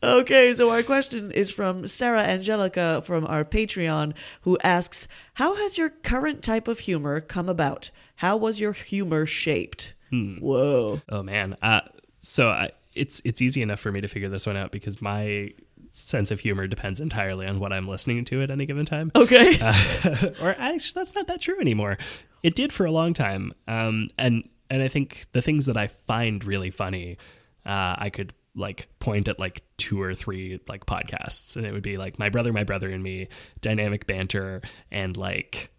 [0.04, 5.78] Okay, so our question is from Sarah Angelica from our Patreon, who asks, "How has
[5.78, 7.90] your current type of humor come about?
[8.18, 11.02] How was your humor shaped?" Whoa.
[11.10, 11.56] Oh man.
[11.62, 11.82] Uh,
[12.20, 15.52] so I, it's it's easy enough for me to figure this one out because my
[15.94, 19.12] sense of humor depends entirely on what I'm listening to at any given time.
[19.16, 19.60] Okay.
[19.60, 21.98] Uh, or actually, that's not that true anymore.
[22.44, 25.88] It did for a long time, um, and and I think the things that I
[25.88, 27.18] find really funny,
[27.66, 31.84] uh, I could like point at like two or three like podcasts, and it would
[31.84, 33.28] be like my brother, my brother, and me,
[33.62, 34.62] dynamic banter,
[34.92, 35.72] and like.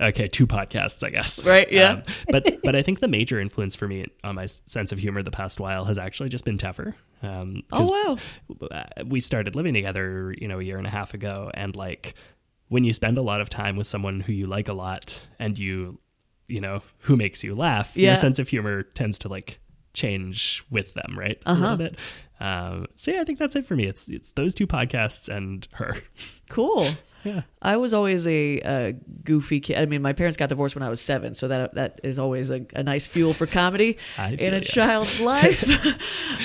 [0.00, 1.44] Okay, two podcasts, I guess.
[1.44, 1.92] Right, yeah.
[1.92, 5.22] Um, but but I think the major influence for me on my sense of humor
[5.22, 6.94] the past while has actually just been Teffer.
[7.22, 8.16] Um, oh
[8.58, 8.76] wow.
[9.06, 12.14] we started living together, you know, a year and a half ago, and like
[12.72, 15.58] when you spend a lot of time with someone who you like a lot and
[15.58, 15.98] you,
[16.52, 18.08] you know, who makes you laugh, Yeah.
[18.10, 19.58] your sense of humor tends to like
[19.94, 21.38] change with them, right?
[21.46, 21.60] A Uh-huh.
[21.60, 21.96] little bit.
[22.40, 23.84] Um, so yeah, I think that's it for me.
[23.86, 25.96] It's it's those two podcasts and her.
[26.50, 26.88] Cool.
[27.24, 27.42] Yeah.
[27.62, 28.92] I was always a, uh
[29.22, 29.78] goofy kid.
[29.78, 32.50] I mean, my parents got divorced when I was seven, so that that is always
[32.50, 34.62] a, a nice fuel for comedy in a ya.
[34.76, 35.62] child's life.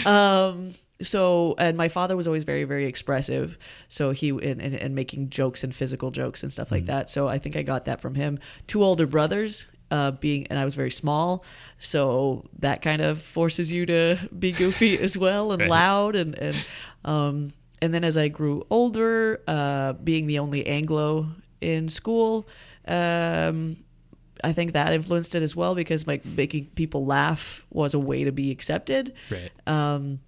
[0.05, 3.57] um, so, and my father was always very, very expressive.
[3.87, 6.87] So he and, and, and making jokes and physical jokes and stuff like Mm.
[6.93, 7.09] that.
[7.09, 8.37] So I think I got that from him.
[8.67, 9.65] Two older brothers.
[9.89, 11.45] Uh, being and I was very small,
[11.79, 15.69] so that kind of forces you to be goofy as well and Right.
[15.69, 16.55] loud and and
[17.05, 21.27] um, and then as I grew older, uh, being the only Anglo
[21.61, 22.47] in school,
[22.85, 23.77] um,
[24.43, 28.23] I think that influenced it as well because like making people laugh was a way
[28.25, 29.13] to be accepted.
[29.31, 29.51] Right.
[29.67, 30.19] Um,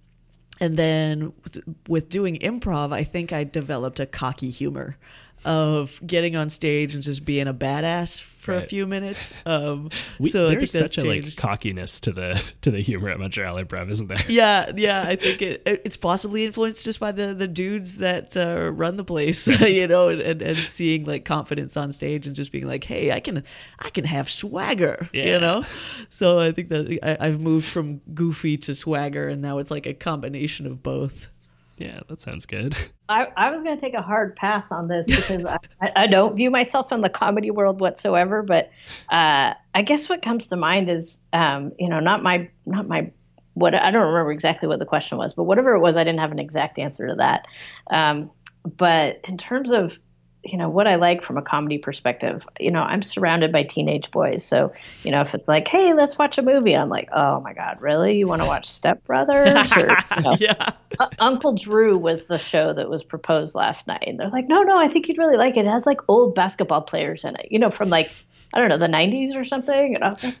[0.60, 4.96] and then with, with doing improv, I think I developed a cocky humor
[5.44, 9.34] of getting on stage and just being a badass for a few minutes.
[9.44, 13.10] Um, We, so I there's think such a like cockiness to the to the humor
[13.10, 14.22] at Montreal Improv, isn't there?
[14.28, 18.70] Yeah, yeah, I think it, it's possibly influenced just by the the dudes that uh,
[18.72, 22.50] run the place, you know, and, and, and seeing like confidence on stage and just
[22.52, 23.44] being like, hey, I can
[23.78, 25.24] I can have swagger, Yeah.
[25.34, 25.64] you know.
[26.08, 29.86] So I think that I, I've moved from goofy to swagger, and now it's like
[29.86, 31.30] a combination of both.
[31.76, 32.76] Yeah, that sounds good.
[33.10, 35.58] I, I was going to take a hard pass on this because I,
[35.96, 38.42] I, don't view myself in the comedy world whatsoever.
[38.42, 38.70] But
[39.10, 43.10] uh, I guess what comes to mind is, um, you know, not my not my
[43.54, 46.20] what I don't remember exactly what the question was, but whatever it was, I didn't
[46.20, 47.46] have an exact answer to that.
[47.90, 48.30] Um,
[48.76, 49.98] but in terms of
[50.42, 54.10] you know what I like from a comedy perspective, you know, I'm surrounded by teenage
[54.10, 54.44] boys.
[54.44, 54.72] So,
[55.04, 57.76] you know, if it's like, "Hey, let's watch a movie," I'm like, "Oh my god,
[57.80, 58.16] really?
[58.16, 60.70] You want to watch Step Brothers?" Or, you know, Yeah.
[60.98, 64.62] U- Uncle Drew was the show that was proposed last night, and they're like, "No,
[64.62, 65.66] no, I think you'd really like it.
[65.66, 68.10] It has like old basketball players in it, you know, from like
[68.54, 70.36] I don't know the '90s or something." And I was like,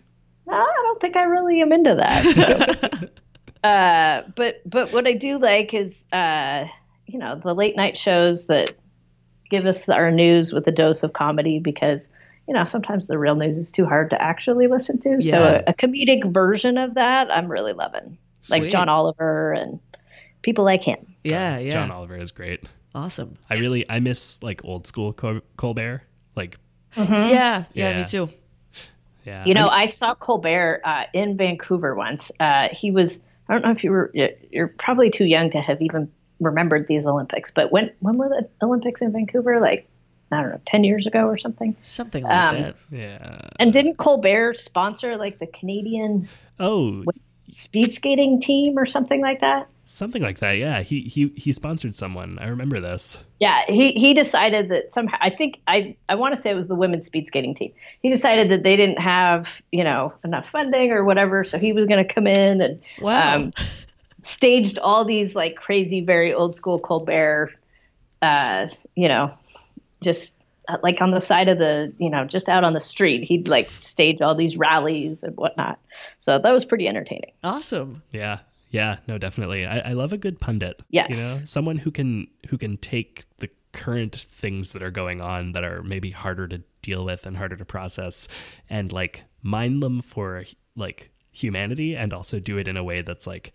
[0.46, 3.10] "No, I don't think I really am into that."
[3.64, 6.64] uh, but but what I do like is uh,
[7.06, 8.72] you know the late night shows that
[9.50, 12.08] give us our news with a dose of comedy because
[12.48, 15.18] you know sometimes the real news is too hard to actually listen to.
[15.20, 15.30] Yeah.
[15.30, 18.16] So a, a comedic version of that I'm really loving,
[18.48, 19.78] like John Oliver and
[20.42, 21.14] people like him.
[21.22, 21.70] Yeah, yeah.
[21.72, 22.64] John Oliver is great.
[22.94, 23.36] Awesome.
[23.50, 26.02] I really I miss like old school Col- Colbert.
[26.34, 26.58] Like
[26.96, 28.00] Yeah, yeah, Yeah.
[28.00, 28.28] me too.
[29.24, 32.32] yeah, You know, I I saw Colbert uh, in Vancouver once.
[32.40, 33.20] Uh, he was.
[33.48, 34.12] I don't know if you were.
[34.50, 36.10] You're probably too young to have even
[36.40, 37.50] remembered these Olympics.
[37.50, 39.60] But when when were the Olympics in Vancouver?
[39.60, 39.86] Like
[40.32, 41.76] I don't know, ten years ago or something.
[41.82, 42.76] Something like Um, that.
[42.90, 43.40] yeah.
[43.58, 46.28] And didn't Colbert sponsor like the Canadian
[46.58, 47.02] Oh,
[47.42, 49.68] speed skating team or something like that?
[49.82, 50.52] something like that.
[50.52, 52.38] Yeah, he he he sponsored someone.
[52.40, 53.18] I remember this.
[53.40, 56.68] Yeah, he he decided that somehow I think I I want to say it was
[56.68, 57.72] the women's speed skating team.
[58.00, 61.86] He decided that they didn't have you know enough funding or whatever, so he was
[61.86, 63.34] going to come in and Wow.
[63.36, 63.52] um,
[64.22, 67.52] staged all these like crazy, very old school Colbert,
[68.22, 69.30] uh, you know,
[70.02, 70.34] just
[70.68, 73.24] uh, like on the side of the you know just out on the street.
[73.24, 75.78] He'd like stage all these rallies and whatnot.
[76.18, 77.32] So that was pretty entertaining.
[77.42, 78.02] awesome.
[78.12, 78.40] Yeah.
[78.72, 79.66] Yeah, no, definitely.
[79.66, 80.80] I, I love a good pundit.
[80.90, 81.08] Yeah.
[81.08, 85.52] You know, someone who can who can take the current things that are going on
[85.52, 88.28] that are maybe harder to deal with and harder to process
[88.68, 90.44] and like mine them for
[90.76, 93.52] like humanity and also do it in a way that's like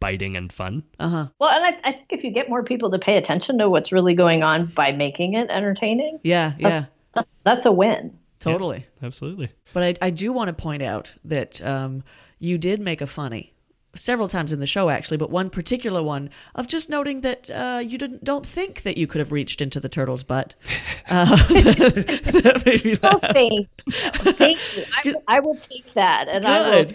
[0.00, 0.82] biting and fun.
[1.00, 1.28] Uh-huh.
[1.38, 3.92] Well, and I, I think if you get more people to pay attention to what's
[3.92, 6.84] really going on by making it entertaining, Yeah, yeah.
[7.14, 8.18] that's that's a win.
[8.40, 8.86] Totally.
[9.02, 9.48] Absolutely.
[9.72, 12.04] But I, I do want to point out that um,
[12.38, 13.52] you did make a funny
[13.94, 17.78] several times in the show, actually, but one particular one of just noting that uh,
[17.82, 20.54] you didn't don't think that you could have reached into the turtle's butt.
[21.08, 23.32] Uh, that made me Oh, laugh.
[23.32, 23.92] thank you.
[24.32, 24.82] Thank you.
[24.96, 26.92] I, will- I will take that, and I will.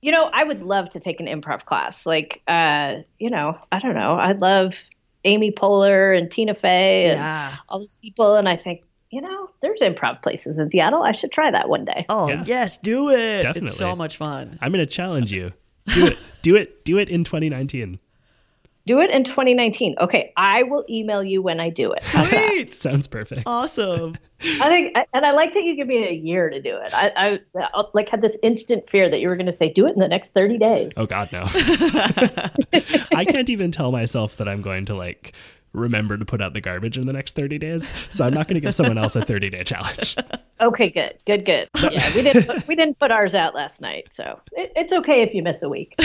[0.00, 0.06] Good.
[0.06, 2.06] You know, I would love to take an improv class.
[2.06, 4.14] Like, uh, you know, I don't know.
[4.16, 4.74] I love
[5.24, 7.56] Amy Poehler and Tina Fey and Yeah.
[7.68, 11.02] all those people, and I think, you know, there's improv places in Seattle.
[11.02, 12.06] I should try that one day.
[12.08, 12.44] Oh Yeah.
[12.46, 13.42] yes, do it!
[13.42, 13.68] Definitely.
[13.68, 14.58] It's so much fun.
[14.62, 15.52] I'm going to challenge you.
[15.94, 16.18] Do it.
[16.42, 16.84] do it.
[16.84, 17.98] Do it in 2019.
[18.86, 19.96] Do it in 2019.
[20.00, 22.02] Okay, I will email you when I do it.
[22.02, 23.42] Sweet, Sounds perfect.
[23.46, 24.16] awesome.
[24.42, 26.94] I think, and I like that you give me a year to do it.
[26.94, 27.12] I,
[27.54, 29.90] I, I like had this instant fear that you were going to say, "Do it
[29.90, 31.42] in the next 30 days." Oh God, no.
[33.14, 35.34] I can't even tell myself that I'm going to like
[35.72, 37.92] remember to put out the garbage in the next 30 days.
[38.10, 40.16] So I'm not going to give someone else a 30 day challenge.
[40.60, 41.68] Okay, good, good, good.
[41.80, 45.22] Yeah, we didn't put, we didn't put ours out last night, so it, it's okay
[45.22, 45.94] if you miss a week.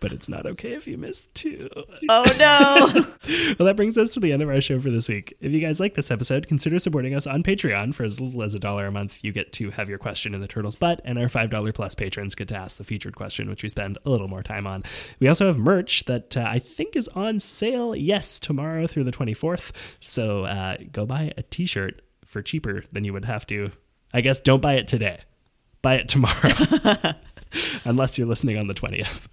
[0.00, 1.68] But it's not okay if you miss two.
[2.08, 3.04] Oh no!
[3.58, 5.36] Well, that brings us to the end of our show for this week.
[5.40, 7.94] If you guys like this episode, consider supporting us on Patreon.
[7.94, 10.40] For as little as a dollar a month, you get to have your question in
[10.40, 13.62] the turtle's butt, and our $5 plus patrons get to ask the featured question, which
[13.62, 14.82] we spend a little more time on.
[15.18, 19.12] We also have merch that uh, I think is on sale, yes, tomorrow through the
[19.12, 19.72] 24th.
[20.00, 22.00] So uh, go buy a t shirt
[22.30, 23.72] for cheaper than you would have to.
[24.14, 25.18] I guess don't buy it today,
[25.82, 27.14] buy it tomorrow.
[27.84, 29.26] unless you're listening on the 20th.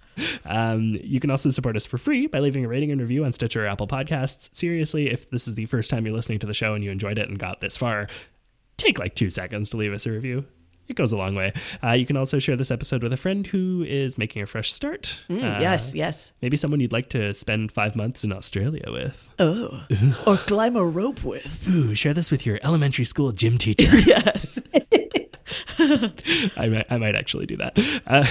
[0.44, 3.32] Um, you can also support us for free by leaving a rating and review on
[3.32, 4.54] Stitcher or Apple Podcasts.
[4.54, 7.18] Seriously, if this is the first time you're listening to the show and you enjoyed
[7.18, 8.08] it and got this far,
[8.76, 10.44] take like two seconds to leave us a review.
[10.88, 11.52] It goes a long way.
[11.84, 14.72] Uh, you can also share this episode with a friend who is making a fresh
[14.72, 15.20] start.
[15.28, 16.32] Mm, Uh, yes, yes.
[16.40, 19.30] Maybe someone you'd like to spend five months in Australia with.
[19.38, 19.84] Oh,
[20.26, 21.68] or climb a rope with.
[21.68, 23.90] Ooh, share this with your elementary school gym teacher.
[24.06, 24.60] Yes.
[25.78, 27.78] I might, I might actually do that.
[28.06, 28.26] Uh,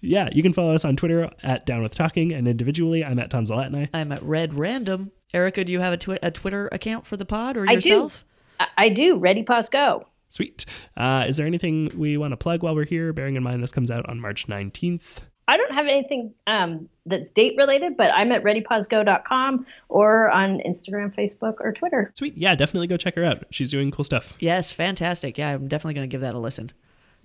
[0.00, 3.30] yeah, you can follow us on Twitter at Down with Talking, and individually, I'm at
[3.30, 3.88] Tom Zalatni.
[3.94, 5.10] I'm at Red Random.
[5.34, 7.88] Erica, do you have a, twi- a Twitter account for the pod or I do.
[7.88, 8.24] yourself?
[8.60, 9.16] I, I do.
[9.16, 10.06] Ready, pause, go.
[10.28, 10.64] Sweet.
[10.96, 13.12] Uh, is there anything we want to plug while we're here?
[13.12, 15.20] Bearing in mind this comes out on March 19th.
[15.48, 21.14] I don't have anything um, that's date related, but I'm at readypausego.com or on Instagram,
[21.14, 22.10] Facebook, or Twitter.
[22.16, 22.36] Sweet.
[22.36, 23.44] Yeah, definitely go check her out.
[23.50, 24.34] She's doing cool stuff.
[24.40, 25.38] Yes, fantastic.
[25.38, 26.72] Yeah, I'm definitely going to give that a listen.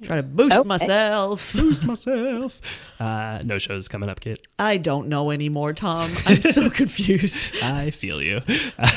[0.04, 0.68] Try to boost Okay.
[0.68, 1.54] myself.
[1.56, 2.60] Boost myself.
[3.00, 4.46] Uh, no shows coming up, Kate.
[4.58, 6.12] I don't know anymore, Tom.
[6.26, 7.52] I'm so confused.
[7.64, 8.42] I feel you.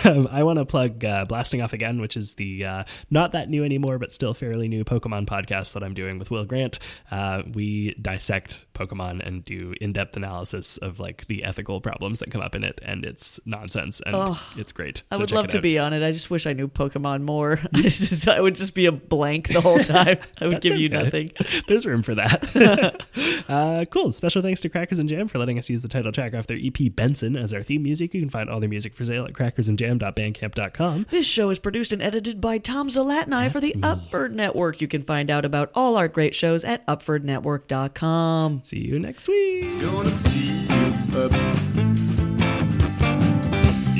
[0.04, 3.48] Um, I want to plug uh, Blasting Off Again, which is the uh, not that
[3.50, 6.78] new anymore, but still fairly new Pokemon podcast that I'm doing with Will Grant.
[7.10, 12.30] Uh, we dissect Pokemon and do in depth analysis of like the ethical problems that
[12.30, 15.02] come up in it, and it's nonsense and Oh, it's great.
[15.10, 16.06] I would love to be on it.
[16.06, 17.58] I just wish I knew Pokemon more.
[17.74, 20.18] I, just, I would just be a blank the whole time.
[20.40, 20.93] I would That's give you okay.
[21.02, 21.32] Nothing.
[21.68, 23.04] There's room for that.
[23.48, 24.12] uh, cool.
[24.12, 26.58] Special thanks to Crackers and Jam for letting us use the title track off their
[26.60, 28.14] EP Benson as our theme music.
[28.14, 31.06] You can find all their music for sale at crackersandjam.bandcamp.com.
[31.10, 34.80] This show is produced and edited by Tom Zalatni for the Upford Network.
[34.80, 38.62] You can find out about all our great shows at upfordnetwork.com.
[38.62, 39.80] See you next week.
[39.80, 41.32] Gonna see you up.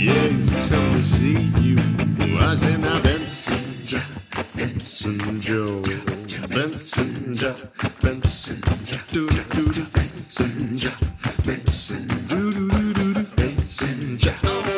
[0.04, 1.76] Yeah, he's come to see you.
[2.38, 4.00] I say now Benson, Ja,
[4.54, 5.82] Benson Joe,
[6.48, 7.54] Benson, Ja,
[9.12, 10.92] do do do do, Ja,
[11.44, 14.73] Benson, do do do do do, Ja.